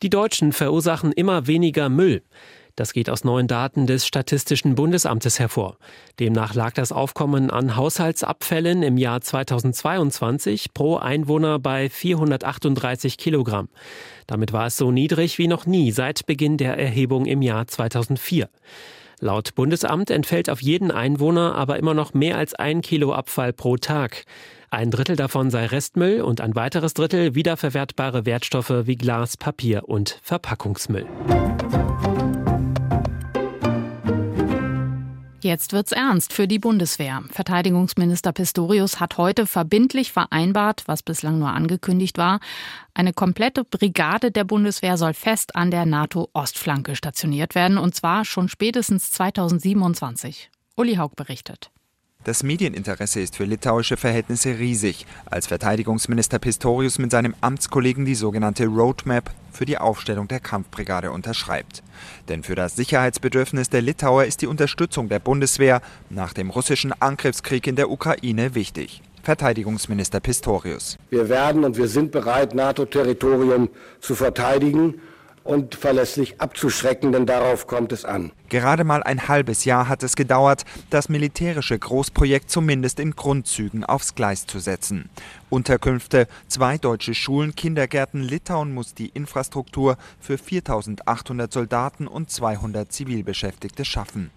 Die 0.01 0.09
Deutschen 0.09 0.51
verursachen 0.51 1.13
immer 1.13 1.47
weniger 1.47 1.87
Müll. 1.87 2.23
Das 2.75 2.93
geht 2.93 3.07
aus 3.07 3.23
neuen 3.23 3.47
Daten 3.47 3.85
des 3.85 4.07
Statistischen 4.07 4.73
Bundesamtes 4.73 5.37
hervor. 5.37 5.77
Demnach 6.19 6.55
lag 6.55 6.73
das 6.73 6.91
Aufkommen 6.91 7.51
an 7.51 7.75
Haushaltsabfällen 7.75 8.81
im 8.81 8.97
Jahr 8.97 9.21
2022 9.21 10.73
pro 10.73 10.97
Einwohner 10.97 11.59
bei 11.59 11.87
438 11.87 13.17
Kilogramm. 13.17 13.69
Damit 14.25 14.53
war 14.53 14.65
es 14.65 14.77
so 14.77 14.91
niedrig 14.91 15.37
wie 15.37 15.47
noch 15.47 15.67
nie 15.67 15.91
seit 15.91 16.25
Beginn 16.25 16.57
der 16.57 16.79
Erhebung 16.79 17.27
im 17.27 17.43
Jahr 17.43 17.67
2004. 17.67 18.49
Laut 19.19 19.53
Bundesamt 19.53 20.09
entfällt 20.09 20.49
auf 20.49 20.61
jeden 20.61 20.89
Einwohner 20.89 21.55
aber 21.55 21.77
immer 21.77 21.93
noch 21.93 22.15
mehr 22.15 22.37
als 22.37 22.55
ein 22.55 22.81
Kilo 22.81 23.13
Abfall 23.13 23.53
pro 23.53 23.77
Tag. 23.77 24.25
Ein 24.71 24.89
Drittel 24.89 25.15
davon 25.15 25.51
sei 25.51 25.67
Restmüll 25.67 26.21
und 26.21 26.41
ein 26.41 26.55
weiteres 26.55 26.95
Drittel 26.95 27.35
wiederverwertbare 27.35 28.25
Wertstoffe 28.25 28.73
wie 28.85 28.95
Glas, 28.95 29.37
Papier 29.37 29.87
und 29.87 30.19
Verpackungsmüll. 30.23 31.05
Jetzt 35.43 35.73
wird's 35.73 35.91
ernst 35.91 36.31
für 36.31 36.47
die 36.47 36.57
Bundeswehr. 36.57 37.21
Verteidigungsminister 37.29 38.31
Pistorius 38.31 39.01
hat 39.01 39.17
heute 39.17 39.45
verbindlich 39.45 40.13
vereinbart, 40.13 40.83
was 40.85 41.03
bislang 41.03 41.37
nur 41.37 41.49
angekündigt 41.49 42.17
war, 42.17 42.39
eine 42.93 43.11
komplette 43.11 43.65
Brigade 43.65 44.31
der 44.31 44.45
Bundeswehr 44.45 44.97
soll 44.97 45.13
fest 45.13 45.57
an 45.57 45.69
der 45.69 45.85
NATO-Ostflanke 45.85 46.95
stationiert 46.95 47.55
werden, 47.55 47.77
und 47.77 47.93
zwar 47.93 48.23
schon 48.23 48.47
spätestens 48.47 49.11
2027. 49.11 50.49
Uli 50.77 50.95
Haug 50.95 51.11
berichtet. 51.17 51.72
Das 52.25 52.41
Medieninteresse 52.41 53.19
ist 53.19 53.35
für 53.35 53.43
litauische 53.43 53.97
Verhältnisse 53.97 54.57
riesig, 54.57 55.05
als 55.25 55.47
Verteidigungsminister 55.47 56.39
Pistorius 56.39 56.97
mit 56.97 57.11
seinem 57.11 57.35
Amtskollegen 57.41 58.05
die 58.05 58.15
sogenannte 58.15 58.65
Roadmap 58.65 59.29
für 59.51 59.65
die 59.65 59.77
Aufstellung 59.77 60.29
der 60.29 60.39
Kampfbrigade 60.39 61.11
unterschreibt. 61.11 61.83
Denn 62.29 62.43
für 62.43 62.55
das 62.55 62.77
Sicherheitsbedürfnis 62.77 63.69
der 63.69 63.81
Litauer 63.81 64.23
ist 64.23 64.41
die 64.41 64.47
Unterstützung 64.47 65.09
der 65.09 65.19
Bundeswehr 65.19 65.81
nach 66.09 66.31
dem 66.31 66.49
russischen 66.49 66.93
Angriffskrieg 66.93 67.67
in 67.67 67.75
der 67.75 67.91
Ukraine 67.91 68.55
wichtig. 68.55 69.01
Verteidigungsminister 69.21 70.21
Pistorius. 70.21 70.97
Wir 71.09 71.27
werden 71.27 71.65
und 71.65 71.75
wir 71.77 71.87
sind 71.89 72.11
bereit, 72.11 72.55
NATO-Territorium 72.55 73.69
zu 73.99 74.15
verteidigen 74.15 75.01
und 75.43 75.75
verlässlich 75.75 76.39
abzuschrecken, 76.39 77.11
denn 77.11 77.25
darauf 77.25 77.67
kommt 77.67 77.91
es 77.91 78.05
an. 78.05 78.31
Gerade 78.49 78.83
mal 78.83 79.03
ein 79.03 79.27
halbes 79.27 79.65
Jahr 79.65 79.87
hat 79.89 80.03
es 80.03 80.15
gedauert, 80.15 80.63
das 80.89 81.09
militärische 81.09 81.77
Großprojekt 81.77 82.49
zumindest 82.49 82.99
in 82.99 83.11
Grundzügen 83.11 83.83
aufs 83.83 84.15
Gleis 84.15 84.45
zu 84.45 84.59
setzen. 84.59 85.09
Unterkünfte, 85.49 86.27
zwei 86.47 86.77
deutsche 86.77 87.13
Schulen, 87.13 87.55
Kindergärten, 87.55 88.21
Litauen 88.21 88.73
muss 88.73 88.93
die 88.93 89.09
Infrastruktur 89.09 89.97
für 90.19 90.37
4800 90.37 91.51
Soldaten 91.51 92.07
und 92.07 92.29
200 92.29 92.91
Zivilbeschäftigte 92.91 93.85
schaffen. 93.85 94.31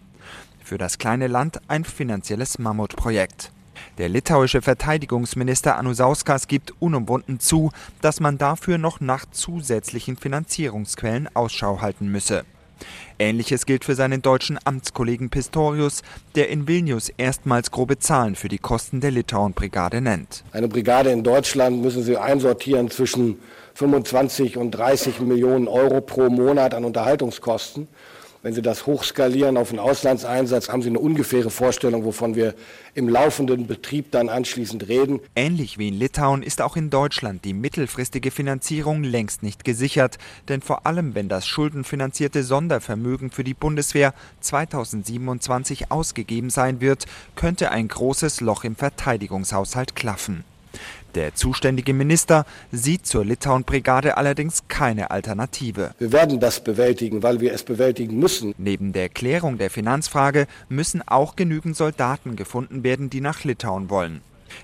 Für 0.62 0.78
das 0.78 0.98
kleine 0.98 1.28
Land 1.28 1.60
ein 1.68 1.84
finanzielles 1.84 2.58
Mammutprojekt. 2.58 3.52
Der 3.98 4.08
litauische 4.08 4.62
Verteidigungsminister 4.62 5.76
Anusauskas 5.76 6.48
gibt 6.48 6.74
unumwunden 6.80 7.40
zu, 7.40 7.70
dass 8.00 8.20
man 8.20 8.38
dafür 8.38 8.78
noch 8.78 9.00
nach 9.00 9.26
zusätzlichen 9.30 10.16
Finanzierungsquellen 10.16 11.28
Ausschau 11.34 11.80
halten 11.80 12.08
müsse. 12.08 12.44
Ähnliches 13.18 13.64
gilt 13.64 13.84
für 13.84 13.94
seinen 13.94 14.20
deutschen 14.20 14.58
Amtskollegen 14.62 15.30
Pistorius, 15.30 16.02
der 16.34 16.50
in 16.50 16.68
Vilnius 16.68 17.08
erstmals 17.16 17.70
grobe 17.70 17.98
Zahlen 17.98 18.34
für 18.34 18.48
die 18.48 18.58
Kosten 18.58 19.00
der 19.00 19.10
Litauen-Brigade 19.10 20.00
nennt. 20.00 20.44
Eine 20.52 20.68
Brigade 20.68 21.10
in 21.10 21.24
Deutschland 21.24 21.80
müssen 21.80 22.02
Sie 22.02 22.18
einsortieren 22.18 22.90
zwischen 22.90 23.38
25 23.74 24.58
und 24.58 24.72
30 24.72 25.20
Millionen 25.20 25.68
Euro 25.68 26.00
pro 26.00 26.28
Monat 26.28 26.74
an 26.74 26.84
Unterhaltungskosten. 26.84 27.88
Wenn 28.46 28.54
Sie 28.54 28.62
das 28.62 28.86
hochskalieren 28.86 29.56
auf 29.56 29.70
einen 29.70 29.80
Auslandseinsatz, 29.80 30.68
haben 30.68 30.80
Sie 30.80 30.88
eine 30.88 31.00
ungefähre 31.00 31.50
Vorstellung, 31.50 32.04
wovon 32.04 32.36
wir 32.36 32.54
im 32.94 33.08
laufenden 33.08 33.66
Betrieb 33.66 34.12
dann 34.12 34.28
anschließend 34.28 34.86
reden. 34.86 35.18
Ähnlich 35.34 35.78
wie 35.78 35.88
in 35.88 35.94
Litauen 35.94 36.44
ist 36.44 36.62
auch 36.62 36.76
in 36.76 36.88
Deutschland 36.88 37.44
die 37.44 37.54
mittelfristige 37.54 38.30
Finanzierung 38.30 39.02
längst 39.02 39.42
nicht 39.42 39.64
gesichert. 39.64 40.18
Denn 40.48 40.60
vor 40.60 40.86
allem, 40.86 41.16
wenn 41.16 41.28
das 41.28 41.44
schuldenfinanzierte 41.48 42.44
Sondervermögen 42.44 43.32
für 43.32 43.42
die 43.42 43.52
Bundeswehr 43.52 44.14
2027 44.42 45.90
ausgegeben 45.90 46.50
sein 46.50 46.80
wird, 46.80 47.06
könnte 47.34 47.72
ein 47.72 47.88
großes 47.88 48.40
Loch 48.42 48.62
im 48.62 48.76
Verteidigungshaushalt 48.76 49.96
klaffen. 49.96 50.44
Der 51.14 51.34
zuständige 51.34 51.94
Minister 51.94 52.44
sieht 52.72 53.06
zur 53.06 53.24
Litauen-Brigade 53.24 54.16
allerdings 54.16 54.64
keine 54.68 55.10
Alternative. 55.10 55.92
Wir 55.98 56.12
werden 56.12 56.40
das 56.40 56.62
bewältigen, 56.62 57.22
weil 57.22 57.40
wir 57.40 57.52
es 57.52 57.62
bewältigen 57.62 58.18
müssen. 58.18 58.54
Neben 58.58 58.92
der 58.92 59.08
Klärung 59.08 59.58
der 59.58 59.70
Finanzfrage 59.70 60.46
müssen 60.68 61.02
auch 61.06 61.36
genügend 61.36 61.76
Soldaten 61.76 62.36
gefunden 62.36 62.84
werden, 62.84 63.10
die 63.10 63.20
nach 63.20 63.44
Litauen 63.44 63.88
wollen. 63.90 64.20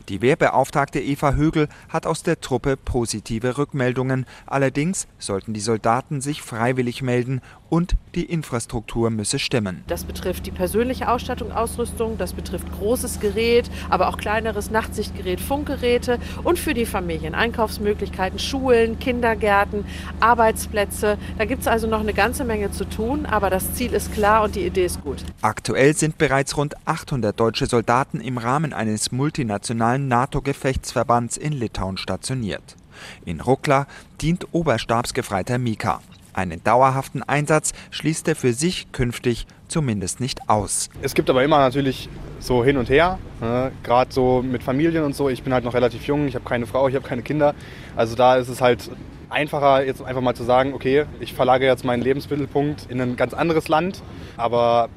Die 0.08 0.20
Wehrbeauftragte 0.20 1.00
Eva 1.00 1.34
Högel 1.34 1.68
hat 1.88 2.06
aus 2.06 2.22
der 2.22 2.40
Truppe 2.40 2.76
positive 2.76 3.58
Rückmeldungen. 3.58 4.26
Allerdings 4.46 5.06
sollten 5.18 5.54
die 5.54 5.60
Soldaten 5.60 6.20
sich 6.20 6.42
freiwillig 6.42 7.02
melden 7.02 7.40
und 7.72 7.96
die 8.14 8.26
Infrastruktur 8.26 9.08
müsse 9.08 9.38
stimmen. 9.38 9.82
Das 9.86 10.04
betrifft 10.04 10.44
die 10.44 10.50
persönliche 10.50 11.08
Ausstattung, 11.08 11.52
Ausrüstung, 11.52 12.18
das 12.18 12.34
betrifft 12.34 12.70
großes 12.70 13.18
Gerät, 13.18 13.70
aber 13.88 14.08
auch 14.08 14.18
kleineres 14.18 14.70
Nachtsichtgerät, 14.70 15.40
Funkgeräte 15.40 16.18
und 16.44 16.58
für 16.58 16.74
die 16.74 16.84
Familien 16.84 17.34
Einkaufsmöglichkeiten, 17.34 18.38
Schulen, 18.38 18.98
Kindergärten, 18.98 19.86
Arbeitsplätze. 20.20 21.16
Da 21.38 21.46
gibt 21.46 21.62
es 21.62 21.66
also 21.66 21.86
noch 21.86 22.00
eine 22.00 22.12
ganze 22.12 22.44
Menge 22.44 22.70
zu 22.72 22.84
tun, 22.84 23.24
aber 23.24 23.48
das 23.48 23.72
Ziel 23.72 23.94
ist 23.94 24.12
klar 24.12 24.42
und 24.42 24.54
die 24.54 24.66
Idee 24.66 24.84
ist 24.84 25.00
gut. 25.00 25.24
Aktuell 25.40 25.96
sind 25.96 26.18
bereits 26.18 26.58
rund 26.58 26.74
800 26.86 27.40
deutsche 27.40 27.64
Soldaten 27.64 28.20
im 28.20 28.36
Rahmen 28.36 28.74
eines 28.74 29.12
multinationalen 29.12 30.08
NATO-Gefechtsverbands 30.08 31.38
in 31.38 31.54
Litauen 31.54 31.96
stationiert. 31.96 32.76
In 33.24 33.40
Rukla 33.40 33.86
dient 34.20 34.48
Oberstabsgefreiter 34.52 35.56
Mika. 35.56 36.02
Einen 36.32 36.62
dauerhaften 36.64 37.22
Einsatz 37.22 37.72
schließt 37.90 38.28
er 38.28 38.36
für 38.36 38.52
sich 38.52 38.90
künftig 38.92 39.46
zumindest 39.68 40.20
nicht 40.20 40.48
aus. 40.48 40.90
Es 41.00 41.14
gibt 41.14 41.30
aber 41.30 41.42
immer 41.42 41.58
natürlich 41.58 42.08
so 42.40 42.64
hin 42.64 42.76
und 42.76 42.90
her, 42.90 43.18
ne? 43.40 43.72
gerade 43.82 44.12
so 44.12 44.42
mit 44.42 44.62
Familien 44.62 45.04
und 45.04 45.14
so. 45.14 45.28
Ich 45.28 45.42
bin 45.42 45.52
halt 45.52 45.64
noch 45.64 45.74
relativ 45.74 46.06
jung, 46.06 46.26
ich 46.26 46.34
habe 46.34 46.44
keine 46.44 46.66
Frau, 46.66 46.88
ich 46.88 46.94
habe 46.94 47.06
keine 47.06 47.22
Kinder. 47.22 47.54
Also 47.96 48.16
da 48.16 48.36
ist 48.36 48.48
es 48.48 48.60
halt 48.60 48.90
einfacher, 49.30 49.84
jetzt 49.84 50.02
einfach 50.02 50.20
mal 50.20 50.34
zu 50.34 50.44
sagen, 50.44 50.74
okay, 50.74 51.06
ich 51.20 51.32
verlagere 51.32 51.70
jetzt 51.70 51.84
meinen 51.84 52.02
Lebensmittelpunkt 52.02 52.90
in 52.90 53.00
ein 53.00 53.16
ganz 53.16 53.34
anderes 53.34 53.68
Land. 53.68 54.02
Aber 54.36 54.88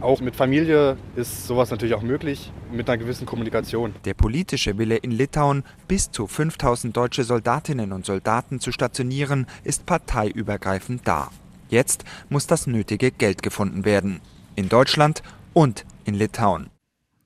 auch 0.00 0.20
mit 0.20 0.36
Familie 0.36 0.96
ist 1.16 1.46
sowas 1.46 1.70
natürlich 1.70 1.94
auch 1.94 2.02
möglich, 2.02 2.52
mit 2.72 2.88
einer 2.88 2.98
gewissen 2.98 3.26
Kommunikation. 3.26 3.94
Der 4.04 4.14
politische 4.14 4.78
Wille 4.78 4.96
in 4.96 5.10
Litauen, 5.10 5.64
bis 5.86 6.10
zu 6.10 6.26
5000 6.26 6.96
deutsche 6.96 7.24
Soldatinnen 7.24 7.92
und 7.92 8.06
Soldaten 8.06 8.60
zu 8.60 8.72
stationieren, 8.72 9.46
ist 9.64 9.86
parteiübergreifend 9.86 11.06
da. 11.06 11.30
Jetzt 11.68 12.04
muss 12.28 12.46
das 12.46 12.66
nötige 12.66 13.10
Geld 13.10 13.42
gefunden 13.42 13.84
werden. 13.84 14.20
In 14.56 14.68
Deutschland 14.68 15.22
und 15.52 15.84
in 16.04 16.14
Litauen. 16.14 16.70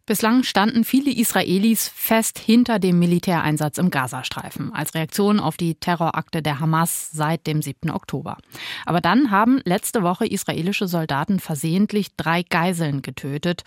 Bislang 0.05 0.43
standen 0.43 0.83
viele 0.83 1.13
Israelis 1.13 1.87
fest 1.87 2.41
hinter 2.41 2.81
dem 2.81 2.99
Militäreinsatz 2.99 3.79
im 3.79 3.91
Gazastreifen 3.91 4.73
als 4.75 4.95
Reaktion 4.95 5.39
auf 5.39 5.57
die 5.57 5.77
Terrorakte 5.77 6.43
der 6.43 6.59
Hamas 6.59 7.13
seit 7.13 7.47
dem 7.47 7.63
7. 7.63 7.89
Oktober. 7.89 8.39
Aber 8.85 9.01
dann 9.01 9.31
haben 9.31 9.61
letzte 9.65 10.03
Woche 10.03 10.27
israelische 10.27 10.89
Soldaten 10.89 11.39
versehentlich 11.39 12.17
drei 12.17 12.43
Geiseln 12.43 13.03
getötet. 13.03 13.63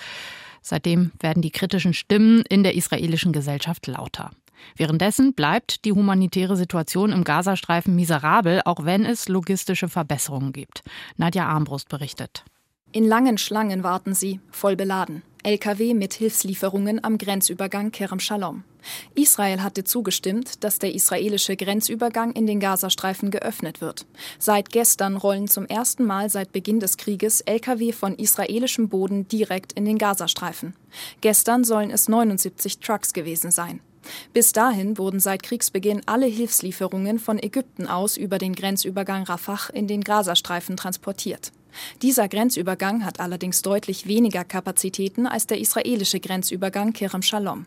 Seitdem 0.62 1.14
werden 1.22 1.42
die 1.42 1.52
kritischen 1.52 1.94
Stimmen 1.94 2.44
in 2.50 2.64
der 2.64 2.76
israelischen 2.76 3.32
Gesellschaft 3.32 3.88
lauter. 3.88 4.32
Währenddessen 4.76 5.36
bleibt 5.36 5.86
die 5.86 5.94
humanitäre 5.94 6.58
Situation 6.58 7.14
im 7.14 7.24
Gazastreifen 7.24 7.96
miserabel, 7.96 8.62
auch 8.66 8.84
wenn 8.84 9.06
es 9.06 9.30
logistische 9.30 9.88
Verbesserungen 9.88 10.52
gibt. 10.52 10.82
Nadja 11.16 11.48
Armbrust 11.48 11.88
berichtet. 11.88 12.44
In 12.96 13.10
langen 13.10 13.38
Schlangen 13.38 13.84
warten 13.84 14.16
sie, 14.16 14.40
voll 14.52 14.78
beladen. 14.78 15.22
Lkw 15.44 15.94
mit 15.94 16.14
Hilfslieferungen 16.14 17.04
am 17.04 17.18
Grenzübergang 17.18 17.92
Kerem 17.92 18.22
Shalom. 18.22 18.64
Israel 19.16 19.62
hatte 19.62 19.84
zugestimmt, 19.84 20.64
dass 20.64 20.80
der 20.80 20.96
israelische 20.96 21.58
Grenzübergang 21.58 22.32
in 22.32 22.48
den 22.48 22.62
Gazastreifen 22.62 23.32
geöffnet 23.32 23.82
wird. 23.82 24.06
Seit 24.40 24.70
gestern 24.70 25.18
rollen 25.18 25.50
zum 25.50 25.66
ersten 25.66 26.06
Mal 26.06 26.30
seit 26.30 26.54
Beginn 26.54 26.80
des 26.80 26.96
Krieges 26.96 27.42
Lkw 27.42 27.92
von 27.92 28.16
israelischem 28.16 28.88
Boden 28.88 29.28
direkt 29.28 29.74
in 29.74 29.84
den 29.84 29.98
Gazastreifen. 29.98 30.74
Gestern 31.20 31.66
sollen 31.66 31.92
es 31.92 32.08
79 32.08 32.80
Trucks 32.80 33.12
gewesen 33.12 33.52
sein. 33.52 33.82
Bis 34.32 34.54
dahin 34.54 34.98
wurden 34.98 35.20
seit 35.20 35.44
Kriegsbeginn 35.44 36.04
alle 36.06 36.28
Hilfslieferungen 36.28 37.20
von 37.20 37.44
Ägypten 37.44 37.88
aus 37.88 38.16
über 38.16 38.38
den 38.38 38.56
Grenzübergang 38.56 39.24
Rafah 39.24 39.74
in 39.74 39.88
den 39.88 40.02
Gazastreifen 40.02 40.78
transportiert. 40.78 41.52
Dieser 42.02 42.28
Grenzübergang 42.28 43.06
hat 43.06 43.20
allerdings 43.20 43.62
deutlich 43.62 44.08
weniger 44.08 44.44
Kapazitäten 44.44 45.28
als 45.28 45.48
der 45.48 45.60
israelische 45.60 46.20
Grenzübergang 46.20 46.94
Kerem 46.94 47.22
Shalom. 47.22 47.66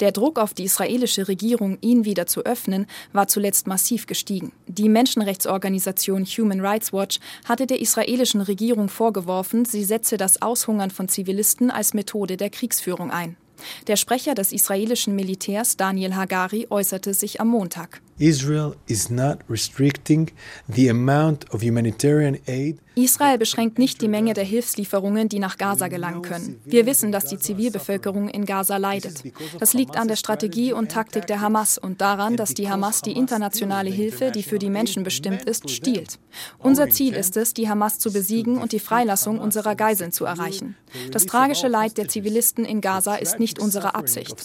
Der 0.00 0.12
Druck 0.12 0.38
auf 0.38 0.54
die 0.54 0.64
israelische 0.64 1.28
Regierung, 1.28 1.78
ihn 1.80 2.04
wieder 2.04 2.26
zu 2.26 2.44
öffnen, 2.44 2.86
war 3.12 3.28
zuletzt 3.28 3.66
massiv 3.66 4.06
gestiegen. 4.06 4.52
Die 4.66 4.88
Menschenrechtsorganisation 4.88 6.24
Human 6.24 6.60
Rights 6.60 6.92
Watch 6.92 7.20
hatte 7.44 7.66
der 7.66 7.80
israelischen 7.80 8.40
Regierung 8.40 8.88
vorgeworfen, 8.88 9.64
sie 9.64 9.84
setze 9.84 10.16
das 10.16 10.42
Aushungern 10.42 10.90
von 10.90 11.08
Zivilisten 11.08 11.70
als 11.70 11.94
Methode 11.94 12.36
der 12.36 12.50
Kriegsführung 12.50 13.10
ein. 13.10 13.36
Der 13.86 13.96
Sprecher 13.96 14.34
des 14.34 14.52
israelischen 14.52 15.14
Militärs 15.14 15.76
Daniel 15.76 16.14
Hagari 16.14 16.66
äußerte 16.68 17.14
sich 17.14 17.40
am 17.40 17.48
Montag. 17.48 18.00
Israel 18.22 18.76
is 18.86 19.10
not 19.10 19.38
restricting 19.50 20.30
the 20.68 20.88
amount 20.88 21.52
of 21.52 21.60
humanitarian 21.60 22.38
aid 22.46 22.78
Israel 22.94 23.38
beschränkt 23.38 23.78
nicht 23.78 24.02
die 24.02 24.08
Menge 24.08 24.34
der 24.34 24.44
Hilfslieferungen, 24.44 25.28
die 25.28 25.38
nach 25.38 25.56
Gaza 25.56 25.88
gelangen 25.88 26.20
können. 26.20 26.60
Wir 26.64 26.84
wissen, 26.84 27.10
dass 27.10 27.24
die 27.24 27.38
Zivilbevölkerung 27.38 28.28
in 28.28 28.44
Gaza 28.44 28.76
leidet. 28.76 29.24
Das 29.58 29.72
liegt 29.72 29.96
an 29.96 30.08
der 30.08 30.16
Strategie 30.16 30.74
und 30.74 30.92
Taktik 30.92 31.26
der 31.26 31.40
Hamas 31.40 31.78
und 31.78 32.02
daran, 32.02 32.36
dass 32.36 32.52
die 32.52 32.68
Hamas 32.68 33.00
die 33.00 33.12
internationale 33.12 33.88
Hilfe, 33.88 34.30
die 34.30 34.42
für 34.42 34.58
die 34.58 34.68
Menschen 34.68 35.04
bestimmt 35.04 35.44
ist, 35.44 35.70
stiehlt. 35.70 36.18
Unser 36.58 36.90
Ziel 36.90 37.14
ist 37.14 37.36
es, 37.38 37.54
die 37.54 37.68
Hamas 37.68 37.98
zu 37.98 38.12
besiegen 38.12 38.58
und 38.58 38.72
die 38.72 38.78
Freilassung 38.78 39.38
unserer 39.38 39.74
Geiseln 39.74 40.12
zu 40.12 40.26
erreichen. 40.26 40.76
Das 41.12 41.24
tragische 41.24 41.68
Leid 41.68 41.96
der 41.96 42.08
Zivilisten 42.08 42.66
in 42.66 42.82
Gaza 42.82 43.14
ist 43.14 43.40
nicht 43.40 43.58
unsere 43.58 43.94
Absicht. 43.94 44.36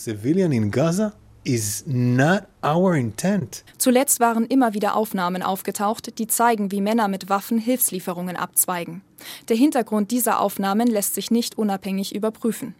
Zuletzt 3.78 4.20
waren 4.20 4.46
immer 4.46 4.74
wieder 4.74 4.96
Aufnahmen 4.96 5.42
aufgetaucht, 5.42 6.20
die 6.20 6.28
zeigen, 6.28 6.72
wie 6.72 6.82
Männer 6.82 7.08
mit 7.08 7.30
Waffen 7.30 7.58
Hilfslieferungen 7.58 8.36
abzweigen. 8.36 9.02
Der 9.48 9.56
Hintergrund 9.56 10.12
dieser 10.12 10.42
Aufnahmen 10.42 10.88
lässt 10.88 11.16
sich 11.16 11.32
nicht 11.32 11.58
unabhängig 11.58 12.14
überprüfen. 12.14 12.76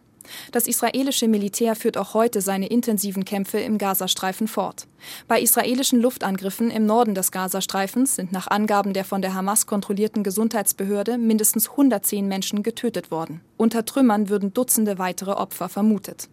Das 0.52 0.66
israelische 0.66 1.28
Militär 1.28 1.74
führt 1.74 1.96
auch 1.96 2.12
heute 2.14 2.40
seine 2.40 2.66
intensiven 2.66 3.24
Kämpfe 3.24 3.58
im 3.58 3.78
Gazastreifen 3.78 4.46
fort. 4.46 4.86
Bei 5.26 5.40
israelischen 5.40 6.00
Luftangriffen 6.00 6.70
im 6.70 6.86
Norden 6.86 7.14
des 7.14 7.32
Gazastreifens 7.32 8.16
sind 8.16 8.32
nach 8.32 8.48
Angaben 8.48 8.92
der 8.92 9.04
von 9.04 9.22
der 9.22 9.34
Hamas 9.34 9.66
kontrollierten 9.66 10.22
Gesundheitsbehörde 10.22 11.18
mindestens 11.18 11.70
110 11.70 12.28
Menschen 12.28 12.62
getötet 12.62 13.10
worden. 13.10 13.40
Unter 13.56 13.84
Trümmern 13.84 14.28
würden 14.28 14.52
Dutzende 14.52 14.98
weitere 14.98 15.32
Opfer 15.32 15.68
vermutet. 15.68 16.28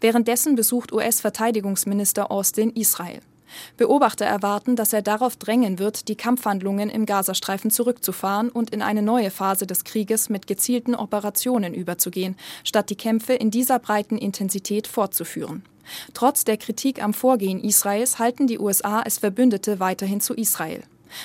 Währenddessen 0.00 0.54
besucht 0.54 0.92
US-Verteidigungsminister 0.92 2.30
Austin 2.30 2.70
Israel. 2.70 3.20
Beobachter 3.76 4.26
erwarten, 4.26 4.76
dass 4.76 4.92
er 4.92 5.02
darauf 5.02 5.36
drängen 5.36 5.78
wird, 5.78 6.08
die 6.08 6.16
Kampfhandlungen 6.16 6.90
im 6.90 7.06
Gazastreifen 7.06 7.70
zurückzufahren 7.70 8.50
und 8.50 8.70
in 8.70 8.82
eine 8.82 9.02
neue 9.02 9.30
Phase 9.30 9.66
des 9.66 9.84
Krieges 9.84 10.28
mit 10.28 10.46
gezielten 10.46 10.94
Operationen 10.94 11.74
überzugehen, 11.74 12.36
statt 12.64 12.90
die 12.90 12.96
Kämpfe 12.96 13.34
in 13.34 13.50
dieser 13.50 13.78
breiten 13.78 14.18
Intensität 14.18 14.86
fortzuführen. 14.86 15.62
Trotz 16.12 16.44
der 16.44 16.58
Kritik 16.58 17.02
am 17.02 17.14
Vorgehen 17.14 17.62
Israels 17.62 18.18
halten 18.18 18.46
die 18.46 18.58
USA 18.58 19.00
als 19.00 19.18
Verbündete 19.18 19.80
weiterhin 19.80 20.20
zu 20.20 20.34
Israel. 20.34 20.82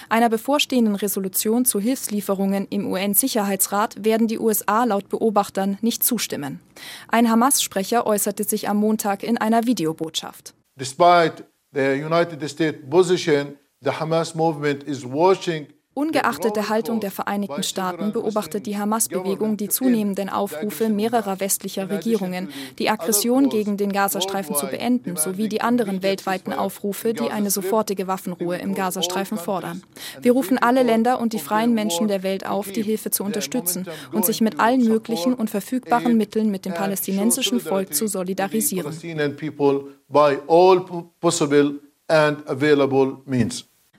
Einer 0.09 0.29
bevorstehenden 0.29 0.95
Resolution 0.95 1.65
zu 1.65 1.79
Hilfslieferungen 1.79 2.67
im 2.69 2.91
UN-Sicherheitsrat 2.91 4.03
werden 4.03 4.27
die 4.27 4.39
USA 4.39 4.83
laut 4.83 5.09
Beobachtern 5.09 5.77
nicht 5.81 6.03
zustimmen. 6.03 6.59
Ein 7.07 7.29
Hamas-Sprecher 7.29 8.05
äußerte 8.05 8.43
sich 8.43 8.69
am 8.69 8.77
Montag 8.77 9.23
in 9.23 9.37
einer 9.37 9.65
Videobotschaft. 9.65 10.53
Despite 10.79 11.45
the 11.73 12.03
United 12.03 12.49
States 12.49 12.79
position, 12.89 13.57
the 13.81 13.91
Hamas 13.91 14.35
movement 14.35 14.83
is 14.83 15.03
watching 15.05 15.67
Ungeachtet 15.95 16.55
der 16.55 16.69
Haltung 16.69 16.99
der 16.99 17.11
Vereinigten 17.11 17.61
Staaten 17.61 18.13
beobachtet 18.13 18.65
die 18.65 18.77
Hamas-Bewegung 18.77 19.57
die 19.57 19.69
zunehmenden 19.69 20.27
Aufrufe 20.29 20.89
mehrerer 20.89 21.39
westlicher 21.39 21.89
Regierungen, 21.89 22.49
die 22.79 22.89
Aggression 22.89 23.49
gegen 23.49 23.77
den 23.77 23.91
Gazastreifen 23.91 24.55
zu 24.55 24.65
beenden, 24.65 25.17
sowie 25.17 25.47
die 25.47 25.61
anderen 25.61 26.01
weltweiten 26.01 26.51
Aufrufe, 26.51 27.13
die 27.13 27.29
eine 27.29 27.51
sofortige 27.51 28.07
Waffenruhe 28.07 28.57
im 28.57 28.73
Gazastreifen 28.73 29.37
fordern. 29.37 29.83
Wir 30.19 30.31
rufen 30.31 30.57
alle 30.57 30.81
Länder 30.81 31.19
und 31.21 31.33
die 31.33 31.39
freien 31.39 31.75
Menschen 31.75 32.07
der 32.07 32.23
Welt 32.23 32.45
auf, 32.45 32.71
die 32.71 32.81
Hilfe 32.83 33.11
zu 33.11 33.23
unterstützen 33.23 33.85
und 34.11 34.25
sich 34.25 34.41
mit 34.41 34.59
allen 34.59 34.83
möglichen 34.85 35.35
und 35.35 35.51
verfügbaren 35.51 36.17
Mitteln 36.17 36.49
mit 36.49 36.65
dem 36.65 36.73
palästinensischen 36.73 37.59
Volk 37.59 37.93
zu 37.93 38.07
solidarisieren. 38.07 38.93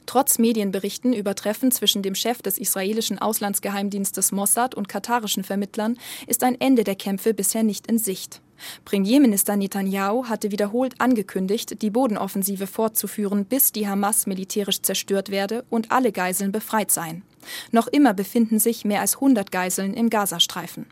Trotz 0.07 0.39
Medienberichten 0.39 1.13
über 1.13 1.35
Treffen 1.35 1.71
zwischen 1.71 2.03
dem 2.03 2.15
Chef 2.15 2.43
des 2.43 2.59
israelischen 2.59 3.19
Auslandsgeheimdienstes 3.19 4.33
Mossad 4.33 4.75
und 4.75 4.89
katarischen 4.89 5.45
Vermittlern 5.45 5.97
ist 6.27 6.45
ein 6.45 6.61
Ende 6.61 6.85
der 6.85 6.97
Kämpfe 6.97 7.35
bisher 7.35 7.63
nicht 7.63 7.87
in 7.87 7.99
Sicht. 7.99 8.41
Premierminister 8.85 9.57
Netanyahu 9.57 10.27
hatte 10.27 10.51
wiederholt 10.51 11.01
angekündigt, 11.01 11.83
die 11.83 11.91
Bodenoffensive 11.91 12.67
fortzuführen, 12.67 13.45
bis 13.45 13.73
die 13.73 13.89
Hamas 13.89 14.27
militärisch 14.27 14.83
zerstört 14.83 15.31
werde 15.31 15.65
und 15.71 15.91
alle 15.91 16.13
Geiseln 16.13 16.53
befreit 16.53 16.91
seien. 16.91 17.23
Noch 17.73 17.89
immer 17.89 18.15
befinden 18.15 18.59
sich 18.59 18.85
mehr 18.85 19.01
als 19.01 19.17
100 19.17 19.51
Geiseln 19.51 19.95
im 19.95 20.11
Gazastreifen. 20.11 20.87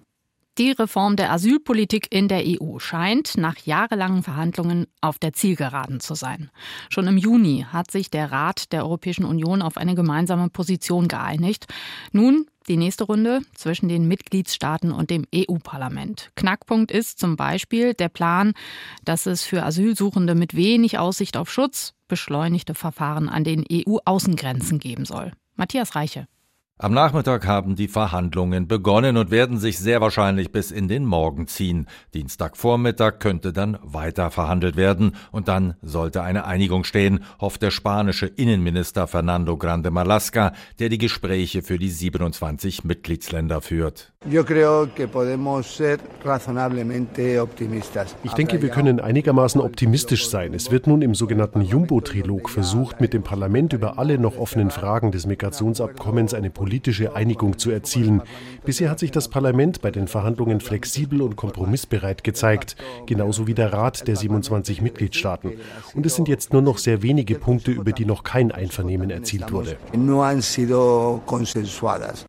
Die 0.58 0.72
Reform 0.72 1.16
der 1.16 1.32
Asylpolitik 1.32 2.08
in 2.14 2.28
der 2.28 2.42
EU 2.44 2.78
scheint 2.78 3.38
nach 3.38 3.56
jahrelangen 3.64 4.22
Verhandlungen 4.22 4.86
auf 5.00 5.18
der 5.18 5.32
Zielgeraden 5.32 5.98
zu 6.00 6.14
sein. 6.14 6.50
Schon 6.90 7.06
im 7.06 7.16
Juni 7.16 7.64
hat 7.72 7.90
sich 7.90 8.10
der 8.10 8.30
Rat 8.30 8.70
der 8.70 8.84
Europäischen 8.84 9.24
Union 9.24 9.62
auf 9.62 9.78
eine 9.78 9.94
gemeinsame 9.94 10.50
Position 10.50 11.08
geeinigt. 11.08 11.72
Nun 12.12 12.46
die 12.68 12.76
nächste 12.76 13.04
Runde 13.04 13.40
zwischen 13.54 13.88
den 13.88 14.06
Mitgliedstaaten 14.06 14.92
und 14.92 15.08
dem 15.08 15.24
EU-Parlament. 15.34 16.30
Knackpunkt 16.36 16.90
ist 16.90 17.18
zum 17.18 17.36
Beispiel 17.36 17.94
der 17.94 18.10
Plan, 18.10 18.52
dass 19.06 19.24
es 19.24 19.44
für 19.44 19.62
Asylsuchende 19.62 20.34
mit 20.34 20.54
wenig 20.54 20.98
Aussicht 20.98 21.38
auf 21.38 21.50
Schutz 21.50 21.94
beschleunigte 22.08 22.74
Verfahren 22.74 23.30
an 23.30 23.42
den 23.42 23.64
EU-Außengrenzen 23.72 24.78
geben 24.78 25.06
soll. 25.06 25.32
Matthias 25.56 25.94
Reiche. 25.94 26.26
Am 26.82 26.94
Nachmittag 26.94 27.46
haben 27.46 27.76
die 27.76 27.86
Verhandlungen 27.86 28.66
begonnen 28.66 29.16
und 29.16 29.30
werden 29.30 29.56
sich 29.56 29.78
sehr 29.78 30.00
wahrscheinlich 30.00 30.50
bis 30.50 30.72
in 30.72 30.88
den 30.88 31.04
Morgen 31.04 31.46
ziehen. 31.46 31.86
Dienstagvormittag 32.12 33.20
könnte 33.20 33.52
dann 33.52 33.78
weiter 33.84 34.32
verhandelt 34.32 34.74
werden 34.74 35.14
und 35.30 35.46
dann 35.46 35.76
sollte 35.80 36.24
eine 36.24 36.44
Einigung 36.44 36.82
stehen, 36.82 37.22
hofft 37.40 37.62
der 37.62 37.70
spanische 37.70 38.26
Innenminister 38.26 39.06
Fernando 39.06 39.56
Grande 39.56 39.92
Malasca, 39.92 40.54
der 40.80 40.88
die 40.88 40.98
Gespräche 40.98 41.62
für 41.62 41.78
die 41.78 41.88
27 41.88 42.82
Mitgliedsländer 42.82 43.60
führt. 43.60 44.11
Ich 48.22 48.32
denke, 48.34 48.62
wir 48.62 48.68
können 48.68 49.00
einigermaßen 49.00 49.60
optimistisch 49.60 50.28
sein. 50.28 50.54
Es 50.54 50.70
wird 50.70 50.86
nun 50.86 51.02
im 51.02 51.16
sogenannten 51.16 51.62
Jumbo-Trilog 51.62 52.48
versucht, 52.48 53.00
mit 53.00 53.14
dem 53.14 53.24
Parlament 53.24 53.72
über 53.72 53.98
alle 53.98 54.18
noch 54.18 54.38
offenen 54.38 54.70
Fragen 54.70 55.10
des 55.10 55.26
Migrationsabkommens 55.26 56.34
eine 56.34 56.50
politische 56.50 57.16
Einigung 57.16 57.58
zu 57.58 57.72
erzielen. 57.72 58.22
Bisher 58.64 58.90
hat 58.90 59.00
sich 59.00 59.10
das 59.10 59.26
Parlament 59.26 59.82
bei 59.82 59.90
den 59.90 60.06
Verhandlungen 60.06 60.60
flexibel 60.60 61.20
und 61.20 61.34
kompromissbereit 61.34 62.22
gezeigt, 62.22 62.76
genauso 63.06 63.48
wie 63.48 63.54
der 63.54 63.72
Rat 63.72 64.06
der 64.06 64.14
27 64.14 64.82
Mitgliedstaaten. 64.82 65.54
Und 65.96 66.06
es 66.06 66.14
sind 66.14 66.28
jetzt 66.28 66.52
nur 66.52 66.62
noch 66.62 66.78
sehr 66.78 67.02
wenige 67.02 67.34
Punkte, 67.34 67.72
über 67.72 67.90
die 67.90 68.04
noch 68.04 68.22
kein 68.22 68.52
Einvernehmen 68.52 69.10
erzielt 69.10 69.50
wurde. 69.50 69.76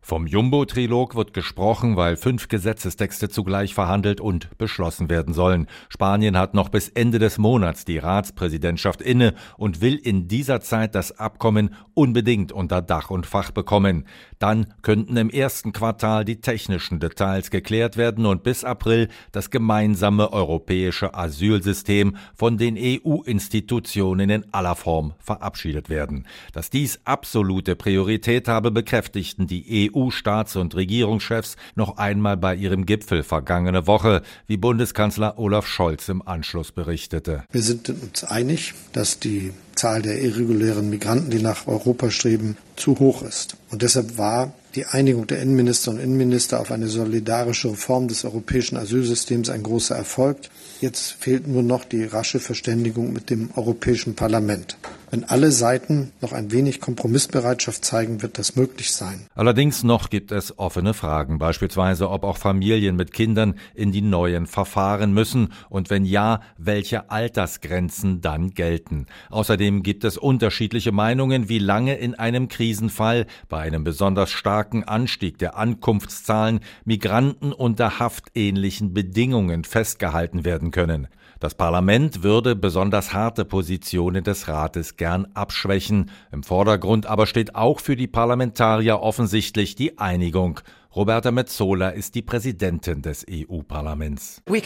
Vom 0.01 0.25
Jumbo-Trilog 0.25 1.15
wird 1.15 1.35
gesprochen, 1.35 1.82
weil 1.83 2.15
fünf 2.15 2.47
Gesetzestexte 2.47 3.27
zugleich 3.27 3.73
verhandelt 3.73 4.21
und 4.21 4.57
beschlossen 4.57 5.09
werden 5.09 5.33
sollen. 5.33 5.67
Spanien 5.89 6.37
hat 6.37 6.53
noch 6.53 6.69
bis 6.69 6.87
Ende 6.87 7.19
des 7.19 7.37
Monats 7.37 7.83
die 7.83 7.97
Ratspräsidentschaft 7.97 9.01
inne 9.01 9.33
und 9.57 9.81
will 9.81 9.95
in 9.95 10.27
dieser 10.29 10.61
Zeit 10.61 10.95
das 10.95 11.19
Abkommen 11.19 11.75
unbedingt 11.93 12.51
unter 12.53 12.81
Dach 12.81 13.09
und 13.09 13.25
Fach 13.25 13.51
bekommen. 13.51 14.05
Dann 14.43 14.73
könnten 14.81 15.15
im 15.15 15.29
ersten 15.29 15.71
Quartal 15.71 16.25
die 16.25 16.41
technischen 16.41 16.99
Details 16.99 17.49
geklärt 17.49 17.95
werden 17.95 18.25
und 18.25 18.43
bis 18.43 18.65
April 18.65 19.07
das 19.31 19.51
gemeinsame 19.51 20.33
europäische 20.33 21.13
Asylsystem 21.13 22.17
von 22.35 22.57
den 22.57 22.75
EU-Institutionen 22.77 24.29
in 24.29 24.53
aller 24.53 24.75
Form 24.75 25.13
verabschiedet 25.19 25.87
werden. 25.87 26.27
Dass 26.51 26.69
dies 26.69 26.99
absolute 27.05 27.77
Priorität 27.77 28.49
habe, 28.49 28.71
bekräftigten 28.71 29.47
die 29.47 29.89
EU-Staats- 29.89 30.57
und 30.57 30.75
Regierungschefs 30.75 31.55
noch 31.75 31.95
einmal 31.95 32.35
bei 32.35 32.53
ihrem 32.53 32.85
Gipfel 32.85 33.23
vergangene 33.23 33.87
Woche, 33.87 34.23
wie 34.45 34.57
Bundeskanzler 34.57 35.39
Olaf 35.39 35.67
Scholz 35.67 36.09
im 36.09 36.21
Anschluss 36.21 36.73
berichtete. 36.73 37.45
Wir 37.49 37.61
sind 37.61 37.87
uns 37.87 38.25
einig, 38.25 38.73
dass 38.91 39.19
die 39.19 39.53
Zahl 39.75 40.01
der 40.01 40.21
irregulären 40.21 40.89
Migranten, 40.89 41.29
die 41.29 41.41
nach 41.41 41.67
Europa 41.67 42.11
streben, 42.11 42.57
zu 42.75 42.99
hoch 42.99 43.21
ist. 43.23 43.55
Und 43.71 43.81
deshalb 43.81 44.17
war 44.17 44.53
die 44.75 44.85
Einigung 44.85 45.27
der 45.27 45.41
Innenminister 45.41 45.91
und 45.91 45.99
Innenminister 45.99 46.59
auf 46.59 46.71
eine 46.71 46.87
solidarische 46.87 47.71
Reform 47.71 48.07
des 48.07 48.25
europäischen 48.25 48.77
Asylsystems 48.77 49.49
ein 49.49 49.63
großer 49.63 49.95
Erfolg. 49.95 50.37
Jetzt 50.81 51.11
fehlt 51.19 51.47
nur 51.47 51.63
noch 51.63 51.85
die 51.85 52.03
rasche 52.05 52.39
Verständigung 52.39 53.13
mit 53.13 53.29
dem 53.29 53.49
Europäischen 53.55 54.15
Parlament. 54.15 54.77
Wenn 55.13 55.25
alle 55.25 55.51
Seiten 55.51 56.11
noch 56.21 56.33
ein 56.33 56.51
wenig 56.51 56.81
Kompromissbereitschaft 56.81 57.85
zeigen, 57.85 58.23
wird 58.23 58.39
das 58.39 58.55
möglich 58.55 58.91
sein. 58.91 59.27
Allerdings 59.35 59.83
noch 59.83 60.09
gibt 60.09 60.31
es 60.31 60.57
offene 60.57 60.95
Fragen, 60.95 61.37
beispielsweise 61.37 62.09
ob 62.09 62.23
auch 62.23 62.37
Familien 62.37 62.95
mit 62.95 63.13
Kindern 63.13 63.53
in 63.75 63.91
die 63.91 64.01
neuen 64.01 64.47
Verfahren 64.47 65.13
müssen 65.13 65.53
und 65.69 65.91
wenn 65.91 66.03
ja, 66.03 66.41
welche 66.57 67.11
Altersgrenzen 67.11 68.21
dann 68.21 68.55
gelten. 68.55 69.05
Außerdem 69.29 69.83
gibt 69.83 70.03
es 70.03 70.17
unterschiedliche 70.17 70.91
Meinungen, 70.91 71.47
wie 71.47 71.59
lange 71.59 71.95
in 71.95 72.15
einem 72.15 72.47
Krisenfall 72.47 73.27
bei 73.49 73.59
einem 73.59 73.83
besonders 73.83 74.31
starken 74.31 74.83
Anstieg 74.83 75.37
der 75.37 75.55
Ankunftszahlen 75.55 76.61
Migranten 76.85 77.53
unter 77.53 77.99
haftähnlichen 77.99 78.95
Bedingungen 78.95 79.63
festgehalten 79.63 80.43
werden 80.43 80.71
können. 80.71 81.07
Das 81.43 81.55
Parlament 81.55 82.23
würde 82.23 82.55
besonders 82.55 83.11
harte 83.11 83.43
Positionen 83.43 84.23
des 84.23 84.47
Rates 84.47 84.95
gern 84.95 85.27
abschwächen. 85.33 86.09
Im 86.31 86.41
Vordergrund 86.41 87.05
aber 87.05 87.25
steht 87.27 87.53
auch 87.53 87.81
für 87.81 87.97
die 87.97 88.07
Parlamentarier 88.07 89.01
offensichtlich 89.01 89.75
die 89.75 89.97
Einigung 89.97 90.61
Roberta 90.95 91.31
Metsola 91.31 91.89
ist 91.89 92.13
die 92.13 92.21
Präsidentin 92.21 93.01
des 93.01 93.25
EU-Parlaments. 93.27 94.43
Wir 94.45 94.61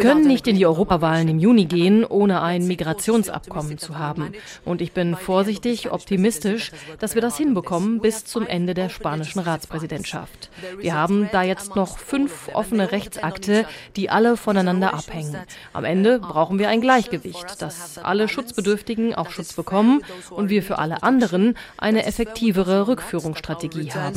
können 0.00 0.26
nicht 0.26 0.46
in 0.48 0.56
die 0.56 0.64
Europawahlen 0.64 1.28
im 1.28 1.38
Juni 1.38 1.66
gehen, 1.66 2.02
ohne 2.06 2.40
ein 2.40 2.66
Migrationsabkommen 2.66 3.76
zu 3.76 3.98
haben. 3.98 4.32
Und 4.64 4.80
ich 4.80 4.92
bin 4.92 5.14
vorsichtig 5.14 5.92
optimistisch, 5.92 6.72
dass 7.00 7.14
wir 7.14 7.20
das 7.20 7.36
hinbekommen 7.36 8.00
bis 8.00 8.24
zum 8.24 8.46
Ende 8.46 8.72
der 8.72 8.88
spanischen 8.88 9.40
Ratspräsidentschaft. 9.40 10.48
Wir 10.78 10.94
haben 10.94 11.28
da 11.30 11.42
jetzt 11.42 11.76
noch 11.76 11.98
fünf 11.98 12.48
offene 12.54 12.92
Rechtsakte, 12.92 13.66
die 13.96 14.08
alle 14.08 14.38
voneinander 14.38 14.94
abhängen. 14.94 15.36
Am 15.74 15.84
Ende 15.84 16.18
brauchen 16.18 16.58
wir 16.58 16.70
ein 16.70 16.80
Gleichgewicht, 16.80 17.60
dass 17.60 17.98
alle 17.98 18.28
Schutzbedürftigen 18.28 19.14
auch 19.14 19.28
Schutz 19.28 19.52
bekommen 19.52 20.02
und 20.30 20.48
wir 20.48 20.62
für 20.62 20.78
alle 20.78 21.02
anderen 21.02 21.58
eine 21.76 22.06
effektivere 22.06 22.88
Rückführungsstrategie 22.88 23.81
haben. 23.90 24.14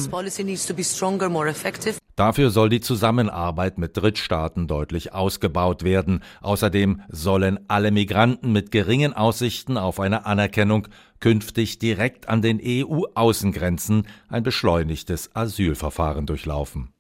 Dafür 2.16 2.50
soll 2.50 2.70
die 2.70 2.80
Zusammenarbeit 2.80 3.78
mit 3.78 3.98
Drittstaaten 3.98 4.68
deutlich 4.68 5.14
ausgebaut 5.14 5.84
werden. 5.84 6.24
Außerdem 6.42 7.02
sollen 7.10 7.60
alle 7.68 7.92
Migranten 7.92 8.54
mit 8.54 8.72
geringen 8.72 9.14
Aussichten 9.14 9.78
auf 9.78 10.00
eine 10.00 10.26
Anerkennung 10.26 10.88
künftig 11.20 11.78
direkt 11.80 12.30
an 12.30 12.42
den 12.42 12.62
EU-Außengrenzen 12.64 14.08
ein 14.30 14.44
beschleunigtes 14.44 15.36
Asylverfahren 15.36 16.26
durchlaufen. 16.26 16.95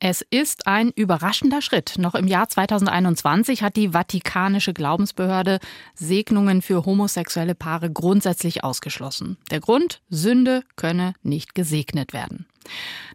Es 0.00 0.22
ist 0.22 0.68
ein 0.68 0.92
überraschender 0.94 1.60
Schritt. 1.60 1.94
Noch 1.98 2.14
im 2.14 2.28
Jahr 2.28 2.48
2021 2.48 3.64
hat 3.64 3.74
die 3.74 3.90
Vatikanische 3.90 4.72
Glaubensbehörde 4.72 5.58
Segnungen 5.94 6.62
für 6.62 6.84
homosexuelle 6.84 7.56
Paare 7.56 7.90
grundsätzlich 7.90 8.62
ausgeschlossen. 8.62 9.38
Der 9.50 9.58
Grund, 9.58 10.00
Sünde 10.08 10.62
könne 10.76 11.14
nicht 11.22 11.56
gesegnet 11.56 12.12
werden. 12.12 12.46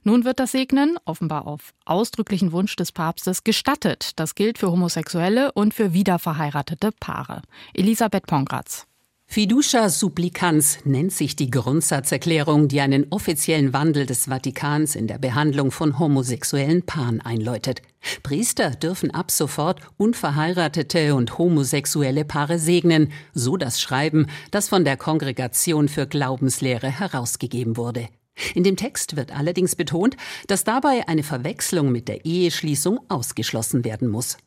Nun 0.04 0.26
wird 0.26 0.40
das 0.40 0.52
Segnen, 0.52 0.98
offenbar 1.06 1.48
auf 1.48 1.74
ausdrücklichen 1.86 2.52
Wunsch 2.52 2.76
des 2.76 2.92
Papstes, 2.92 3.46
gestattet. 3.46 4.12
Das 4.18 4.36
gilt 4.36 4.58
für 4.58 4.70
Homosexuelle 4.70 5.54
und 5.54 5.74
für 5.74 5.94
wiederverheiratete 5.94 6.90
Paare. 7.00 7.44
Elisabeth 7.74 8.28
Pongratz. 8.28 8.88
Fiducia 9.34 9.90
supplicans 9.90 10.78
nennt 10.86 11.12
sich 11.12 11.36
die 11.36 11.50
Grundsatzerklärung, 11.50 12.68
die 12.68 12.82
einen 12.82 13.08
offiziellen 13.10 13.74
Wandel 13.74 14.06
des 14.06 14.26
Vatikans 14.26 14.96
in 14.96 15.08
der 15.08 15.18
Behandlung 15.18 15.72
von 15.72 15.98
homosexuellen 15.98 16.84
Paaren 16.84 17.20
einläutet. 17.20 17.82
Priester 18.22 18.70
dürfen 18.70 19.10
ab 19.10 19.32
sofort 19.32 19.82
unverheiratete 19.98 21.16
und 21.16 21.40
homosexuelle 21.40 22.26
Paare 22.26 22.60
segnen, 22.60 23.12
so 23.34 23.58
das 23.58 23.82
Schreiben, 23.82 24.28
das 24.52 24.70
von 24.70 24.86
der 24.86 24.98
Kongregation 24.98 25.90
für 25.90 26.06
Glaubenslehre 26.06 26.92
herausgegeben 26.92 27.76
wurde. 27.76 28.10
In 28.54 28.64
dem 28.64 28.78
Text 28.78 29.16
wird 29.16 29.36
allerdings 29.36 29.76
betont, 29.76 30.16
dass 30.46 30.64
dabei 30.64 31.08
eine 31.08 31.24
Verwechslung 31.24 31.92
mit 31.92 32.08
der 32.08 32.24
Eheschließung 32.24 33.00
ausgeschlossen 33.10 33.84
werden 33.84 34.10
muss. 34.10 34.38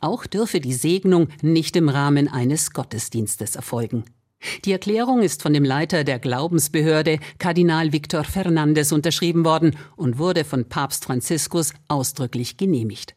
Auch 0.00 0.24
dürfe 0.24 0.60
die 0.60 0.72
Segnung 0.72 1.28
nicht 1.42 1.76
im 1.76 1.90
Rahmen 1.90 2.26
eines 2.26 2.70
Gottesdienstes 2.70 3.54
erfolgen. 3.54 4.04
Die 4.64 4.72
Erklärung 4.72 5.22
ist 5.22 5.42
von 5.42 5.52
dem 5.52 5.64
Leiter 5.64 6.04
der 6.04 6.18
Glaubensbehörde, 6.18 7.18
Kardinal 7.38 7.92
Victor 7.92 8.24
Fernandez, 8.24 8.92
unterschrieben 8.92 9.44
worden 9.44 9.76
und 9.96 10.18
wurde 10.18 10.44
von 10.44 10.64
Papst 10.64 11.04
Franziskus 11.04 11.72
ausdrücklich 11.88 12.56
genehmigt. 12.56 13.14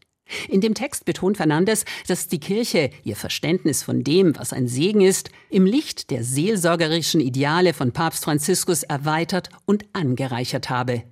In 0.49 0.61
dem 0.61 0.73
Text 0.73 1.05
betont 1.05 1.37
Fernandes, 1.37 1.85
dass 2.07 2.27
die 2.27 2.39
Kirche 2.39 2.89
ihr 3.03 3.15
Verständnis 3.15 3.83
von 3.83 4.03
dem, 4.03 4.37
was 4.37 4.53
ein 4.53 4.67
Segen 4.67 5.01
ist, 5.01 5.29
im 5.49 5.65
Licht 5.65 6.09
der 6.11 6.23
seelsorgerischen 6.23 7.21
Ideale 7.21 7.73
von 7.73 7.91
Papst 7.91 8.23
Franziskus 8.23 8.83
erweitert 8.83 9.49
und 9.65 9.85
angereichert 9.93 10.69
habe. 10.69 11.03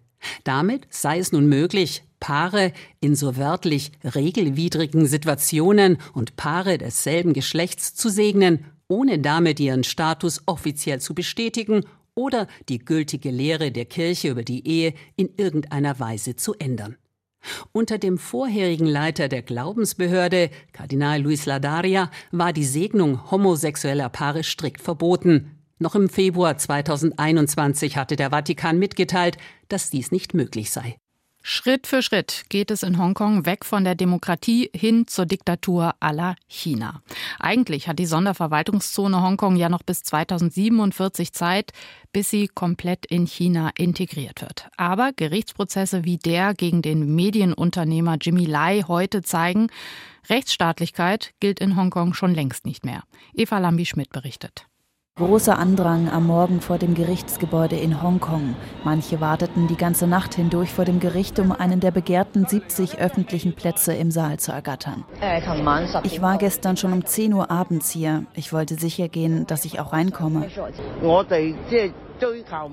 Damit 0.43 0.87
sei 0.89 1.19
es 1.19 1.31
nun 1.31 1.47
möglich, 1.47 2.03
Paare 2.19 2.71
in 2.99 3.15
so 3.15 3.35
wörtlich 3.35 3.91
regelwidrigen 4.03 5.07
Situationen 5.07 5.97
und 6.13 6.35
Paare 6.35 6.77
desselben 6.77 7.33
Geschlechts 7.33 7.95
zu 7.95 8.09
segnen 8.09 8.65
ohne 8.91 9.19
damit 9.19 9.61
ihren 9.61 9.85
Status 9.85 10.41
offiziell 10.47 10.99
zu 10.99 11.15
bestätigen 11.15 11.85
oder 12.13 12.47
die 12.67 12.79
gültige 12.79 13.31
Lehre 13.31 13.71
der 13.71 13.85
Kirche 13.85 14.27
über 14.27 14.43
die 14.43 14.67
Ehe 14.67 14.93
in 15.15 15.29
irgendeiner 15.37 15.97
Weise 15.99 16.35
zu 16.35 16.55
ändern. 16.55 16.97
Unter 17.71 17.97
dem 17.97 18.17
vorherigen 18.17 18.85
Leiter 18.85 19.29
der 19.29 19.43
Glaubensbehörde, 19.43 20.51
Kardinal 20.73 21.21
Luis 21.21 21.45
Ladaria, 21.45 22.11
war 22.31 22.51
die 22.51 22.65
Segnung 22.65 23.31
homosexueller 23.31 24.09
Paare 24.09 24.43
strikt 24.43 24.81
verboten. 24.81 25.57
Noch 25.79 25.95
im 25.95 26.09
Februar 26.09 26.57
2021 26.57 27.95
hatte 27.95 28.17
der 28.17 28.29
Vatikan 28.29 28.77
mitgeteilt, 28.77 29.37
dass 29.69 29.89
dies 29.89 30.11
nicht 30.11 30.33
möglich 30.33 30.69
sei. 30.69 30.97
Schritt 31.43 31.87
für 31.87 32.03
Schritt 32.03 32.45
geht 32.49 32.69
es 32.69 32.83
in 32.83 32.99
Hongkong 32.99 33.45
weg 33.47 33.65
von 33.65 33.83
der 33.83 33.95
Demokratie 33.95 34.69
hin 34.75 35.07
zur 35.07 35.25
Diktatur 35.25 35.95
aller 35.99 36.35
China. 36.47 37.01
Eigentlich 37.39 37.87
hat 37.87 37.97
die 37.97 38.05
Sonderverwaltungszone 38.05 39.23
Hongkong 39.23 39.55
ja 39.55 39.67
noch 39.67 39.81
bis 39.81 40.03
2047 40.03 41.33
Zeit, 41.33 41.71
bis 42.13 42.29
sie 42.29 42.47
komplett 42.47 43.07
in 43.07 43.25
China 43.25 43.71
integriert 43.75 44.41
wird. 44.41 44.69
Aber 44.77 45.13
Gerichtsprozesse 45.15 46.03
wie 46.03 46.17
der 46.17 46.53
gegen 46.53 46.83
den 46.83 47.15
Medienunternehmer 47.15 48.17
Jimmy 48.21 48.45
Lai 48.45 48.83
heute 48.87 49.23
zeigen, 49.23 49.67
Rechtsstaatlichkeit 50.29 51.33
gilt 51.39 51.59
in 51.59 51.75
Hongkong 51.75 52.13
schon 52.13 52.35
längst 52.35 52.65
nicht 52.65 52.85
mehr. 52.85 53.03
Eva 53.33 53.57
Lambi-Schmidt 53.57 54.11
berichtet. 54.11 54.67
Großer 55.17 55.59
Andrang 55.59 56.09
am 56.09 56.25
Morgen 56.27 56.61
vor 56.61 56.77
dem 56.77 56.93
Gerichtsgebäude 56.93 57.75
in 57.75 58.01
Hongkong. 58.01 58.55
Manche 58.85 59.19
warteten 59.19 59.67
die 59.67 59.75
ganze 59.75 60.07
Nacht 60.07 60.35
hindurch 60.35 60.71
vor 60.71 60.85
dem 60.85 61.01
Gericht, 61.01 61.37
um 61.37 61.51
einen 61.51 61.81
der 61.81 61.91
begehrten 61.91 62.47
70 62.47 62.97
öffentlichen 62.97 63.53
Plätze 63.53 63.93
im 63.93 64.09
Saal 64.09 64.39
zu 64.39 64.53
ergattern. 64.53 65.03
Ich 66.03 66.21
war 66.21 66.37
gestern 66.37 66.77
schon 66.77 66.93
um 66.93 67.05
10 67.05 67.33
Uhr 67.33 67.51
abends 67.51 67.91
hier. 67.91 68.25
Ich 68.35 68.53
wollte 68.53 68.75
sicher 68.75 69.09
gehen, 69.09 69.45
dass 69.47 69.65
ich 69.65 69.81
auch 69.81 69.91
reinkomme. 69.91 70.47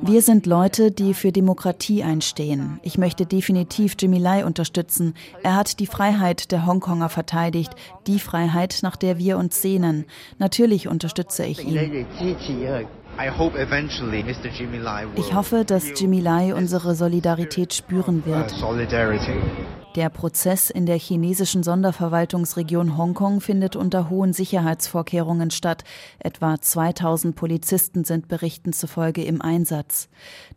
Wir 0.02 0.22
sind 0.22 0.46
Leute, 0.46 0.90
die 0.90 1.14
für 1.14 1.32
Demokratie 1.32 2.02
einstehen. 2.02 2.80
Ich 2.82 2.98
möchte 2.98 3.26
definitiv 3.26 3.94
Jimmy 3.98 4.18
Lai 4.18 4.44
unterstützen. 4.44 5.14
Er 5.42 5.56
hat 5.56 5.80
die 5.80 5.86
Freiheit 5.86 6.52
der 6.52 6.66
Hongkonger 6.66 7.08
verteidigt, 7.08 7.72
die 8.06 8.18
Freiheit, 8.18 8.80
nach 8.82 8.96
der 8.96 9.18
wir 9.18 9.38
uns 9.38 9.62
sehnen. 9.62 10.04
Natürlich 10.38 10.88
unterstütze 10.88 11.44
ich 11.46 11.64
ihn. 11.64 12.06
Ich 15.16 15.34
hoffe, 15.34 15.64
dass 15.64 16.00
Jimmy 16.00 16.20
Lai 16.20 16.54
unsere 16.54 16.94
Solidarität 16.94 17.74
spüren 17.74 18.24
wird. 18.24 18.54
Der 19.98 20.10
Prozess 20.10 20.70
in 20.70 20.86
der 20.86 20.96
chinesischen 20.96 21.64
Sonderverwaltungsregion 21.64 22.96
Hongkong 22.96 23.40
findet 23.40 23.74
unter 23.74 24.08
hohen 24.08 24.32
Sicherheitsvorkehrungen 24.32 25.50
statt. 25.50 25.82
Etwa 26.20 26.60
2000 26.60 27.34
Polizisten 27.34 28.04
sind 28.04 28.28
Berichten 28.28 28.72
zufolge 28.72 29.24
im 29.24 29.42
Einsatz. 29.42 30.08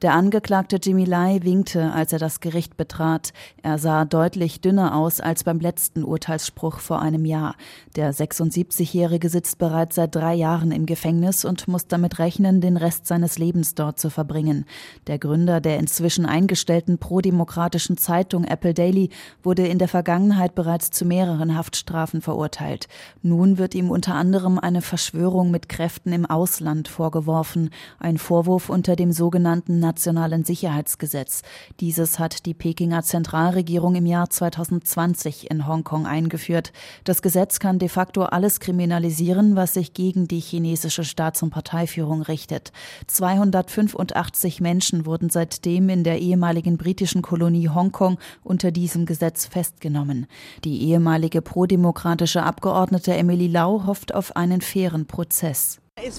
Der 0.04 0.14
Angeklagte 0.14 0.76
Jimmy 0.76 1.06
Lai 1.06 1.40
winkte, 1.42 1.92
als 1.92 2.14
er 2.14 2.20
das 2.20 2.40
Gericht 2.40 2.78
betrat. 2.78 3.34
Er 3.64 3.80
sah 3.80 4.06
deutlich 4.06 4.62
dünner 4.62 4.96
aus 4.96 5.20
als 5.20 5.44
beim 5.44 5.60
letzten 5.60 6.04
Urteilsspruch 6.04 6.78
vor 6.78 7.02
einem 7.02 7.26
Jahr. 7.26 7.56
Der 7.96 8.14
76-Jährige 8.14 9.28
sitzt 9.30 9.58
bereits 9.58 9.96
seit 9.96 10.14
drei 10.14 10.36
Jahren 10.36 10.72
im 10.72 10.86
Gefängnis 10.86 11.46
und 11.46 11.68
muss 11.68 11.88
damit 11.88 12.20
rechnen, 12.20 12.62
den 12.62 12.78
Rest 12.78 13.08
seines 13.08 13.40
Lebens 13.40 13.74
dort 13.74 13.98
zu 13.98 14.12
verbringen. 14.12 14.66
Der 15.08 15.18
Gründer 15.18 15.62
der 15.62 15.80
inzwischen 15.80 16.28
eingestellten 16.28 17.00
prodemokratischen 17.00 17.98
Zeitung 17.98 18.44
Apple 18.44 18.76
Daily 18.76 19.10
wurde 19.44 19.68
in 19.68 19.80
der 19.80 19.88
Vergangenheit 19.88 20.56
bereits 20.56 20.92
zu 20.92 21.06
mehreren 21.06 21.58
Haftstrafen 21.58 22.22
verurteilt. 22.22 22.88
Nun 23.22 23.58
wird 23.58 23.76
ihm 23.76 23.90
unter 23.90 24.16
anderem 24.16 24.60
eine 24.60 24.82
Verschwörung 24.82 25.52
mit 25.52 25.70
Kräften 25.70 26.14
im 26.14 26.26
Ausland 26.26 26.88
vorgeworfen, 26.88 27.70
ein 28.00 28.18
Vorwurf 28.18 28.70
unter 28.70 28.96
dem 28.96 29.12
sogenannten 29.12 29.80
Nationalen 29.80 30.44
Sicherheitsgesetz. 30.44 31.42
Dieses 31.80 32.20
hat 32.20 32.46
die 32.46 32.54
Pekinger 32.54 33.04
Zentralregierung 33.04 33.96
im 33.96 34.06
Jahr 34.06 34.30
2020 34.30 35.50
in 35.52 35.68
Hongkong 35.68 36.06
eingeführt. 36.06 36.72
Das 37.04 37.22
Gesetz 37.22 37.60
kann 37.60 37.80
de 37.80 37.90
facto 37.90 38.24
alles 38.24 38.60
kriminalisieren, 38.60 39.56
was 39.56 39.74
sich 39.74 39.94
gegen 39.94 40.28
die 40.28 40.40
chinesische 40.40 41.04
Staats- 41.04 41.44
und 41.44 41.50
Parteiführung 41.50 42.22
richtet. 42.22 42.72
285 43.08 44.62
Menschen 44.62 45.06
wurden 45.06 45.30
seitdem 45.30 45.90
in 45.90 46.04
der 46.04 46.20
ehemaligen 46.20 46.78
britischen 46.78 47.22
Kolonie 47.22 47.70
Hongkong 47.70 48.18
unter 48.44 48.72
diesem 48.72 49.06
Gesetz 49.12 49.46
festgenommen. 49.46 50.26
Die 50.64 50.84
ehemalige 50.84 51.42
prodemokratische 51.42 52.44
Abgeordnete 52.44 53.14
Emily 53.14 53.48
Lau 53.48 53.86
hofft 53.86 54.16
auf 54.16 54.38
einen 54.38 54.62
fairen 54.62 55.06
Prozess. 55.06 55.82
Es 55.98 56.18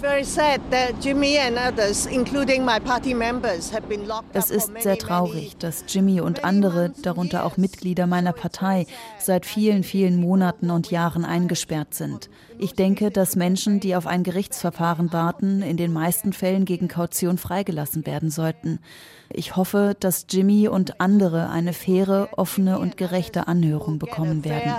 ist 4.50 4.72
sehr 4.78 4.98
traurig, 4.98 5.56
dass 5.56 5.84
Jimmy 5.88 6.20
und 6.20 6.44
andere, 6.44 6.92
darunter 7.02 7.46
auch 7.46 7.56
Mitglieder 7.56 8.06
meiner 8.06 8.34
Partei, 8.34 8.86
seit 9.18 9.46
vielen, 9.46 9.82
vielen 9.82 10.20
Monaten 10.20 10.70
und 10.70 10.90
Jahren 10.90 11.24
eingesperrt 11.24 11.94
sind. 11.94 12.28
Ich 12.58 12.74
denke, 12.74 13.10
dass 13.10 13.34
Menschen, 13.34 13.80
die 13.80 13.96
auf 13.96 14.06
ein 14.06 14.22
Gerichtsverfahren 14.22 15.12
warten, 15.12 15.62
in 15.62 15.78
den 15.78 15.92
meisten 15.92 16.34
Fällen 16.34 16.66
gegen 16.66 16.88
Kaution 16.88 17.38
freigelassen 17.38 18.04
werden 18.06 18.30
sollten. 18.30 18.78
Ich 19.34 19.56
hoffe, 19.56 19.96
dass 19.98 20.26
Jimmy 20.28 20.68
und 20.68 21.00
andere 21.00 21.48
eine 21.50 21.72
faire, 21.72 22.28
offene 22.36 22.78
und 22.78 22.96
gerechte 22.96 23.48
Anhörung 23.48 23.98
bekommen 23.98 24.44
werden. 24.44 24.72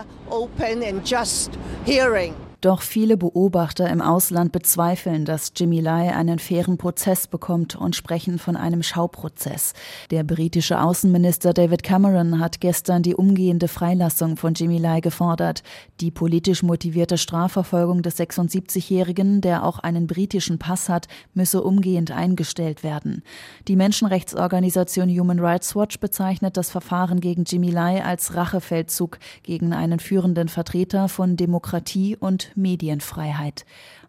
Doch 2.63 2.81
viele 2.81 3.17
Beobachter 3.17 3.89
im 3.89 4.01
Ausland 4.01 4.53
bezweifeln, 4.53 5.25
dass 5.25 5.51
Jimmy 5.53 5.81
Lai 5.81 6.15
einen 6.15 6.39
fairen 6.39 6.77
Prozess 6.77 7.27
bekommt 7.27 7.75
und 7.75 7.93
sprechen 7.93 8.39
von 8.39 8.55
einem 8.55 8.83
Schauprozess. 8.83 9.73
Der 10.11 10.23
britische 10.23 10.79
Außenminister 10.79 11.51
David 11.51 11.83
Cameron 11.83 12.39
hat 12.39 12.61
gestern 12.61 13.03
die 13.03 13.15
umgehende 13.15 13.67
Freilassung 13.67 14.37
von 14.37 14.53
Jimmy 14.53 14.77
Lai 14.77 15.01
gefordert. 15.01 15.61
Die 15.99 16.09
politisch 16.09 16.63
motivierte 16.63 17.17
Strafverfolgung 17.17 18.01
des 18.01 18.17
76-Jährigen, 18.17 19.41
der 19.41 19.65
auch 19.65 19.79
einen 19.79 20.07
britischen 20.07 20.57
Pass 20.57 20.87
hat, 20.87 21.09
müsse 21.33 21.63
umgehend 21.63 22.11
eingestellt 22.11 22.81
werden. 22.81 23.23
Die 23.67 23.75
Menschenrechtsorganisation 23.75 25.09
Human 25.09 25.41
Rights 25.41 25.75
Watch 25.75 25.99
bezeichnet 25.99 26.55
das 26.55 26.71
Verfahren 26.71 27.19
gegen 27.19 27.43
Jimmy 27.43 27.71
Lai 27.71 28.01
als 28.01 28.35
Rachefeldzug 28.35 29.19
gegen 29.43 29.73
einen 29.73 29.99
führenden 29.99 30.47
Vertreter 30.47 31.09
von 31.09 31.35
Demokratie 31.35 32.15
und 32.15 32.52
Medienfreiheit. 32.55 33.65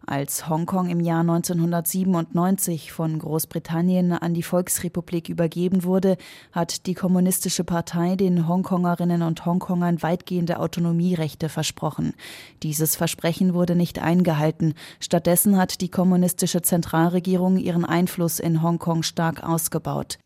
Als 0.07 0.47
Hongkong 0.47 0.89
im 0.89 0.99
Jahr 0.99 1.21
1997 1.21 2.91
von 2.91 3.17
Großbritannien 3.17 4.11
an 4.13 4.35
die 4.35 4.43
Volksrepublik 4.43 5.29
übergeben 5.29 5.83
wurde, 5.83 6.17
hat 6.51 6.85
die 6.85 6.93
Kommunistische 6.93 7.63
Partei 7.63 8.15
den 8.15 8.47
Hongkongerinnen 8.47 9.23
und 9.23 9.45
Hongkongern 9.45 10.03
weitgehende 10.03 10.59
Autonomierechte 10.59 11.49
versprochen. 11.49 12.13
Dieses 12.61 12.95
Versprechen 12.95 13.55
wurde 13.55 13.75
nicht 13.75 13.97
eingehalten. 13.97 14.75
Stattdessen 14.99 15.57
hat 15.57 15.81
die 15.81 15.89
kommunistische 15.89 16.61
Zentralregierung 16.61 17.57
ihren 17.57 17.85
Einfluss 17.85 18.39
in 18.39 18.61
Hongkong 18.61 19.01
stark 19.01 19.43
ausgebaut. 19.43 20.19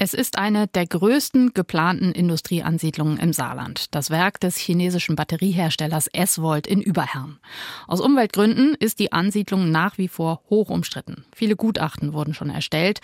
Es 0.00 0.14
ist 0.14 0.38
eine 0.38 0.68
der 0.68 0.86
größten 0.86 1.54
geplanten 1.54 2.12
Industrieansiedlungen 2.12 3.18
im 3.18 3.32
Saarland, 3.32 3.92
das 3.92 4.10
Werk 4.10 4.38
des 4.38 4.56
chinesischen 4.56 5.16
Batterieherstellers 5.16 6.06
S-Volt 6.12 6.68
in 6.68 6.80
Überherrn. 6.80 7.40
Aus 7.88 8.00
Umweltgründen 8.00 8.76
ist 8.78 9.00
die 9.00 9.10
Ansiedlung 9.10 9.72
nach 9.72 9.98
wie 9.98 10.06
vor 10.06 10.44
hoch 10.50 10.70
umstritten. 10.70 11.24
Viele 11.34 11.56
Gutachten 11.56 12.12
wurden 12.12 12.32
schon 12.32 12.48
erstellt. 12.48 13.00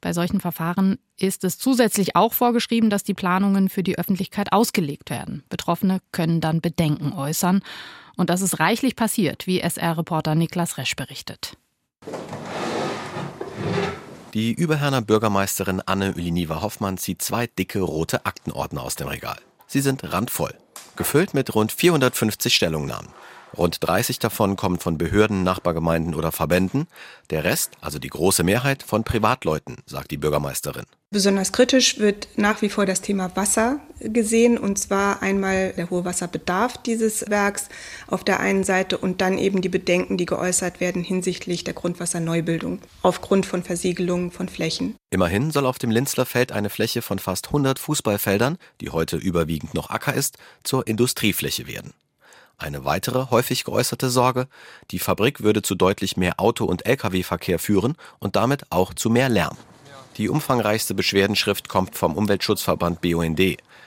Bei 0.00 0.14
solchen 0.14 0.40
Verfahren 0.40 0.98
ist 1.18 1.44
es 1.44 1.58
zusätzlich 1.58 2.16
auch 2.16 2.32
vorgeschrieben, 2.32 2.88
dass 2.88 3.04
die 3.04 3.12
Planungen 3.12 3.68
für 3.68 3.82
die 3.82 3.98
Öffentlichkeit 3.98 4.50
ausgelegt 4.50 5.10
werden. 5.10 5.42
Betroffene 5.50 6.00
können 6.10 6.40
dann 6.40 6.62
Bedenken 6.62 7.12
äußern. 7.12 7.60
Und 8.16 8.30
das 8.30 8.40
ist 8.40 8.60
reichlich 8.60 8.96
passiert, 8.96 9.46
wie 9.46 9.60
SR-Reporter 9.60 10.34
Niklas 10.34 10.78
Resch 10.78 10.96
berichtet. 10.96 11.58
Die 14.32 14.52
Überherner 14.52 15.02
Bürgermeisterin 15.02 15.82
Anne 15.84 16.14
Uliniva 16.14 16.62
Hoffmann 16.62 16.98
zieht 16.98 17.20
zwei 17.20 17.48
dicke 17.48 17.80
rote 17.80 18.26
Aktenordner 18.26 18.82
aus 18.82 18.94
dem 18.94 19.08
Regal. 19.08 19.38
Sie 19.66 19.80
sind 19.80 20.12
randvoll, 20.12 20.54
gefüllt 20.94 21.34
mit 21.34 21.52
rund 21.56 21.72
450 21.72 22.54
Stellungnahmen. 22.54 23.08
Rund 23.58 23.78
30 23.80 24.20
davon 24.20 24.54
kommen 24.54 24.78
von 24.78 24.98
Behörden, 24.98 25.42
Nachbargemeinden 25.42 26.14
oder 26.14 26.30
Verbänden. 26.30 26.86
Der 27.30 27.42
Rest, 27.42 27.72
also 27.80 27.98
die 27.98 28.08
große 28.08 28.44
Mehrheit, 28.44 28.84
von 28.84 29.02
Privatleuten, 29.02 29.78
sagt 29.86 30.12
die 30.12 30.16
Bürgermeisterin. 30.16 30.86
Besonders 31.12 31.50
kritisch 31.50 31.98
wird 31.98 32.28
nach 32.36 32.62
wie 32.62 32.68
vor 32.68 32.86
das 32.86 33.00
Thema 33.00 33.34
Wasser 33.34 33.80
gesehen, 33.98 34.56
und 34.56 34.78
zwar 34.78 35.22
einmal 35.22 35.72
der 35.72 35.90
hohe 35.90 36.04
Wasserbedarf 36.04 36.78
dieses 36.78 37.28
Werks 37.28 37.68
auf 38.06 38.22
der 38.22 38.38
einen 38.38 38.62
Seite 38.62 38.96
und 38.96 39.20
dann 39.20 39.36
eben 39.36 39.60
die 39.60 39.68
Bedenken, 39.68 40.18
die 40.18 40.24
geäußert 40.24 40.78
werden 40.78 41.02
hinsichtlich 41.02 41.64
der 41.64 41.74
Grundwasserneubildung 41.74 42.78
aufgrund 43.02 43.44
von 43.44 43.64
Versiegelungen 43.64 44.30
von 44.30 44.48
Flächen. 44.48 44.94
Immerhin 45.10 45.50
soll 45.50 45.66
auf 45.66 45.80
dem 45.80 45.90
Linzlerfeld 45.90 46.52
eine 46.52 46.70
Fläche 46.70 47.02
von 47.02 47.18
fast 47.18 47.48
100 47.48 47.80
Fußballfeldern, 47.80 48.56
die 48.80 48.90
heute 48.90 49.16
überwiegend 49.16 49.74
noch 49.74 49.90
Acker 49.90 50.14
ist, 50.14 50.38
zur 50.62 50.86
Industriefläche 50.86 51.66
werden. 51.66 51.92
Eine 52.56 52.84
weitere 52.84 53.30
häufig 53.30 53.64
geäußerte 53.64 54.10
Sorge, 54.10 54.46
die 54.92 55.00
Fabrik 55.00 55.40
würde 55.40 55.62
zu 55.62 55.74
deutlich 55.74 56.16
mehr 56.16 56.38
Auto- 56.38 56.66
und 56.66 56.86
Lkw-Verkehr 56.86 57.58
führen 57.58 57.96
und 58.20 58.36
damit 58.36 58.70
auch 58.70 58.94
zu 58.94 59.10
mehr 59.10 59.28
Lärm. 59.28 59.56
Die 60.20 60.28
umfangreichste 60.28 60.92
Beschwerdenschrift 60.92 61.70
kommt 61.70 61.96
vom 61.96 62.14
Umweltschutzverband 62.14 63.00
BUND. 63.00 63.40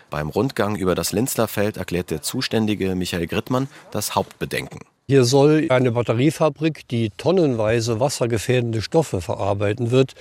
Beim 0.09 0.29
Rundgang 0.29 0.75
über 0.75 0.95
das 0.95 1.11
Linzlerfeld 1.11 1.77
erklärt 1.77 2.09
der 2.09 2.23
zuständige 2.23 2.95
Michael 2.95 3.27
Grittmann 3.27 3.67
das 3.91 4.15
Hauptbedenken. 4.15 4.79
Hier 5.07 5.25
soll 5.25 5.67
eine 5.69 5.91
Batteriefabrik, 5.91 6.87
die 6.87 7.11
tonnenweise 7.11 7.99
wassergefährdende 7.99 8.81
Stoffe 8.81 9.21
verarbeiten 9.21 9.91
wird, 9.91 10.15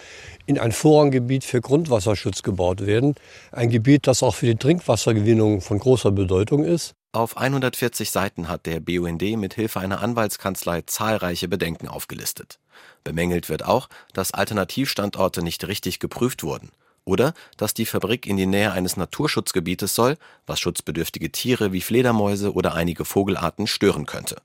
in 0.44 0.59
ein 0.59 0.72
Vorranggebiet 0.72 1.44
für 1.44 1.62
Grundwasserschutz 1.62 2.42
gebaut 2.42 2.85
werden. 2.85 3.14
Ein 3.51 3.70
Gebiet, 3.70 4.07
das 4.07 4.22
auch 4.22 4.35
für 4.35 4.44
die 4.44 4.57
Trinkwassergewinnung 4.57 5.62
von 5.62 5.79
großer 5.79 6.11
Bedeutung 6.11 6.62
ist. 6.62 6.92
Auf 7.14 7.37
140 7.37 8.11
Seiten 8.11 8.48
hat 8.48 8.64
der 8.64 8.81
BUND 8.81 9.20
mit 9.37 9.53
Hilfe 9.53 9.81
einer 9.81 10.01
Anwaltskanzlei 10.01 10.81
zahlreiche 10.87 11.46
Bedenken 11.46 11.87
aufgelistet. 11.87 12.59
Bemängelt 13.05 13.51
wird 13.51 13.66
auch, 13.66 13.90
dass 14.14 14.33
Alternativstandorte 14.33 15.42
nicht 15.42 15.68
richtig 15.68 15.98
geprüft 15.98 16.42
wurden 16.42 16.70
oder 17.05 17.35
dass 17.59 17.75
die 17.75 17.85
Fabrik 17.85 18.27
in 18.27 18.38
die 18.38 18.46
Nähe 18.46 18.72
eines 18.72 18.96
Naturschutzgebietes 18.96 19.94
soll, 19.94 20.16
was 20.46 20.61
schutzbedürftige 20.61 21.31
Tiere 21.31 21.70
wie 21.72 21.83
Fledermäuse 21.83 22.55
oder 22.55 22.72
einige 22.75 23.05
Vogelarten 23.05 23.66
stören 23.66 24.07
könnte. 24.07 24.37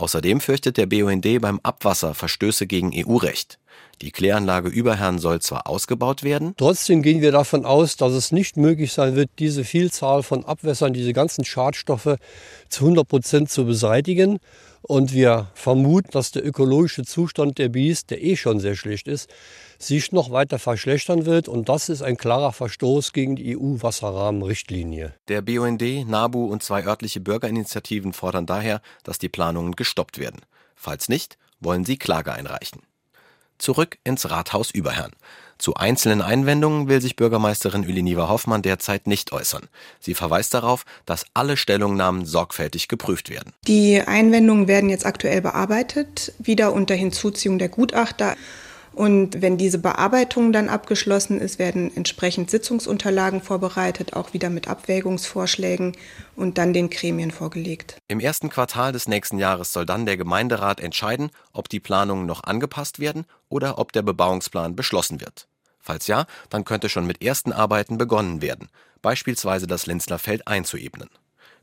Außerdem 0.00 0.40
fürchtet 0.40 0.78
der 0.78 0.86
BUND 0.86 1.26
beim 1.42 1.60
Abwasser 1.62 2.14
Verstöße 2.14 2.66
gegen 2.66 2.90
EU-Recht. 2.94 3.58
Die 4.00 4.12
Kläranlage 4.12 4.70
Überherrn 4.70 5.18
soll 5.18 5.42
zwar 5.42 5.66
ausgebaut 5.66 6.22
werden. 6.22 6.54
Trotzdem 6.56 7.02
gehen 7.02 7.20
wir 7.20 7.32
davon 7.32 7.66
aus, 7.66 7.98
dass 7.98 8.12
es 8.14 8.32
nicht 8.32 8.56
möglich 8.56 8.94
sein 8.94 9.14
wird, 9.14 9.28
diese 9.38 9.62
Vielzahl 9.62 10.22
von 10.22 10.46
Abwässern, 10.46 10.94
diese 10.94 11.12
ganzen 11.12 11.44
Schadstoffe 11.44 12.16
zu 12.70 12.84
100 12.84 13.06
Prozent 13.06 13.50
zu 13.50 13.66
beseitigen. 13.66 14.38
Und 14.82 15.12
wir 15.12 15.48
vermuten, 15.52 16.08
dass 16.12 16.30
der 16.30 16.46
ökologische 16.46 17.04
Zustand 17.04 17.58
der 17.58 17.68
Bies, 17.68 18.06
der 18.06 18.22
eh 18.24 18.36
schon 18.36 18.60
sehr 18.60 18.76
schlecht 18.76 19.08
ist, 19.08 19.28
sich 19.78 20.12
noch 20.12 20.30
weiter 20.30 20.58
verschlechtern 20.58 21.26
wird. 21.26 21.48
Und 21.48 21.68
das 21.68 21.90
ist 21.90 22.00
ein 22.02 22.16
klarer 22.16 22.52
Verstoß 22.52 23.12
gegen 23.12 23.36
die 23.36 23.56
EU-Wasserrahmenrichtlinie. 23.56 25.14
Der 25.28 25.42
BUND, 25.42 25.82
NABU 26.08 26.46
und 26.46 26.62
zwei 26.62 26.84
örtliche 26.84 27.20
Bürgerinitiativen 27.20 28.14
fordern 28.14 28.46
daher, 28.46 28.80
dass 29.04 29.18
die 29.18 29.28
Planungen 29.28 29.76
gestoppt 29.90 30.18
werden. 30.18 30.42
Falls 30.76 31.08
nicht, 31.08 31.36
wollen 31.58 31.84
sie 31.84 31.98
Klage 31.98 32.32
einreichen 32.32 32.82
zurück 33.60 33.98
ins 34.04 34.30
Rathaus 34.30 34.70
Überherrn. 34.70 35.12
Zu 35.58 35.74
einzelnen 35.74 36.22
Einwendungen 36.22 36.88
will 36.88 37.02
sich 37.02 37.16
Bürgermeisterin 37.16 37.84
Uliniva 37.84 38.28
Hoffmann 38.28 38.62
derzeit 38.62 39.06
nicht 39.06 39.32
äußern. 39.32 39.68
Sie 40.00 40.14
verweist 40.14 40.54
darauf, 40.54 40.86
dass 41.04 41.26
alle 41.34 41.58
Stellungnahmen 41.58 42.24
sorgfältig 42.24 42.88
geprüft 42.88 43.28
werden. 43.28 43.52
Die 43.66 44.00
Einwendungen 44.00 44.68
werden 44.68 44.88
jetzt 44.88 45.04
aktuell 45.04 45.42
bearbeitet, 45.42 46.32
wieder 46.38 46.72
unter 46.72 46.94
Hinzuziehung 46.94 47.58
der 47.58 47.68
Gutachter. 47.68 48.36
Und 48.92 49.40
wenn 49.40 49.56
diese 49.56 49.78
Bearbeitung 49.78 50.52
dann 50.52 50.68
abgeschlossen 50.68 51.40
ist, 51.40 51.58
werden 51.58 51.94
entsprechend 51.96 52.50
Sitzungsunterlagen 52.50 53.40
vorbereitet, 53.40 54.14
auch 54.14 54.32
wieder 54.32 54.50
mit 54.50 54.68
Abwägungsvorschlägen 54.68 55.96
und 56.36 56.58
dann 56.58 56.72
den 56.72 56.90
Gremien 56.90 57.30
vorgelegt. 57.30 57.96
Im 58.08 58.20
ersten 58.20 58.50
Quartal 58.50 58.92
des 58.92 59.06
nächsten 59.06 59.38
Jahres 59.38 59.72
soll 59.72 59.86
dann 59.86 60.06
der 60.06 60.16
Gemeinderat 60.16 60.80
entscheiden, 60.80 61.30
ob 61.52 61.68
die 61.68 61.80
Planungen 61.80 62.26
noch 62.26 62.42
angepasst 62.44 62.98
werden 62.98 63.26
oder 63.48 63.78
ob 63.78 63.92
der 63.92 64.02
Bebauungsplan 64.02 64.74
beschlossen 64.74 65.20
wird. 65.20 65.46
Falls 65.78 66.06
ja, 66.06 66.26
dann 66.50 66.64
könnte 66.64 66.88
schon 66.88 67.06
mit 67.06 67.22
ersten 67.22 67.52
Arbeiten 67.52 67.96
begonnen 67.96 68.42
werden, 68.42 68.68
beispielsweise 69.02 69.66
das 69.66 69.86
Lenzler 69.86 70.18
Feld 70.18 70.46
einzuebnen. 70.46 71.08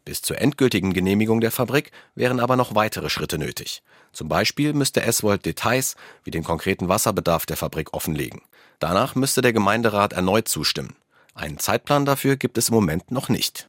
Bis 0.07 0.21
zur 0.21 0.39
endgültigen 0.39 0.93
Genehmigung 0.93 1.41
der 1.41 1.51
Fabrik 1.51 1.91
wären 2.15 2.39
aber 2.39 2.55
noch 2.55 2.75
weitere 2.75 3.09
Schritte 3.09 3.37
nötig. 3.37 3.83
Zum 4.13 4.29
Beispiel 4.29 4.71
müsste 4.71 5.01
Eswold 5.01 5.45
Details 5.45 5.97
wie 6.23 6.31
den 6.31 6.45
konkreten 6.45 6.87
Wasserbedarf 6.87 7.45
der 7.45 7.57
Fabrik 7.57 7.93
offenlegen. 7.93 8.39
Danach 8.79 9.15
müsste 9.15 9.41
der 9.41 9.51
Gemeinderat 9.51 10.13
erneut 10.13 10.47
zustimmen. 10.47 10.95
Einen 11.33 11.57
Zeitplan 11.57 12.05
dafür 12.05 12.37
gibt 12.37 12.57
es 12.57 12.69
im 12.69 12.75
Moment 12.75 13.11
noch 13.11 13.27
nicht. 13.27 13.67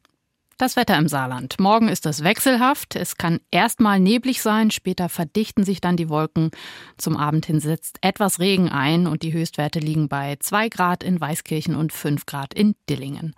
Das 0.60 0.74
Wetter 0.74 0.98
im 0.98 1.06
Saarland. 1.06 1.60
Morgen 1.60 1.86
ist 1.86 2.04
es 2.04 2.24
wechselhaft. 2.24 2.96
Es 2.96 3.16
kann 3.16 3.38
erstmal 3.52 4.00
neblig 4.00 4.42
sein, 4.42 4.72
später 4.72 5.08
verdichten 5.08 5.62
sich 5.62 5.80
dann 5.80 5.96
die 5.96 6.08
Wolken. 6.08 6.50
Zum 6.96 7.16
Abend 7.16 7.46
hin 7.46 7.60
setzt 7.60 7.98
etwas 8.00 8.40
Regen 8.40 8.68
ein 8.68 9.06
und 9.06 9.22
die 9.22 9.32
Höchstwerte 9.32 9.78
liegen 9.78 10.08
bei 10.08 10.34
2 10.40 10.68
Grad 10.68 11.04
in 11.04 11.20
Weißkirchen 11.20 11.76
und 11.76 11.92
5 11.92 12.26
Grad 12.26 12.54
in 12.54 12.74
Dillingen. 12.90 13.36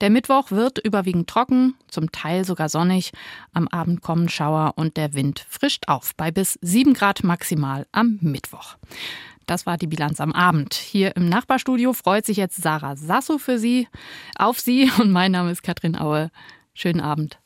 Der 0.00 0.08
Mittwoch 0.08 0.50
wird 0.50 0.78
überwiegend 0.78 1.28
trocken, 1.28 1.74
zum 1.88 2.10
Teil 2.10 2.46
sogar 2.46 2.70
sonnig. 2.70 3.12
Am 3.52 3.68
Abend 3.68 4.00
kommen 4.00 4.30
Schauer 4.30 4.72
und 4.76 4.96
der 4.96 5.12
Wind 5.12 5.44
frischt 5.50 5.88
auf 5.88 6.16
bei 6.16 6.30
bis 6.30 6.58
7 6.62 6.94
Grad 6.94 7.22
maximal 7.22 7.86
am 7.92 8.16
Mittwoch. 8.22 8.76
Das 9.44 9.66
war 9.66 9.76
die 9.76 9.88
Bilanz 9.88 10.20
am 10.20 10.32
Abend. 10.32 10.72
Hier 10.72 11.16
im 11.16 11.28
Nachbarstudio 11.28 11.92
freut 11.92 12.24
sich 12.24 12.38
jetzt 12.38 12.62
Sarah 12.62 12.96
Sasso 12.96 13.36
für 13.36 13.58
Sie, 13.58 13.88
auf 14.36 14.58
Sie 14.58 14.90
und 14.98 15.10
mein 15.10 15.32
Name 15.32 15.50
ist 15.50 15.62
Katrin 15.62 15.98
Aue. 15.98 16.30
Schönen 16.74 17.00
Abend. 17.00 17.41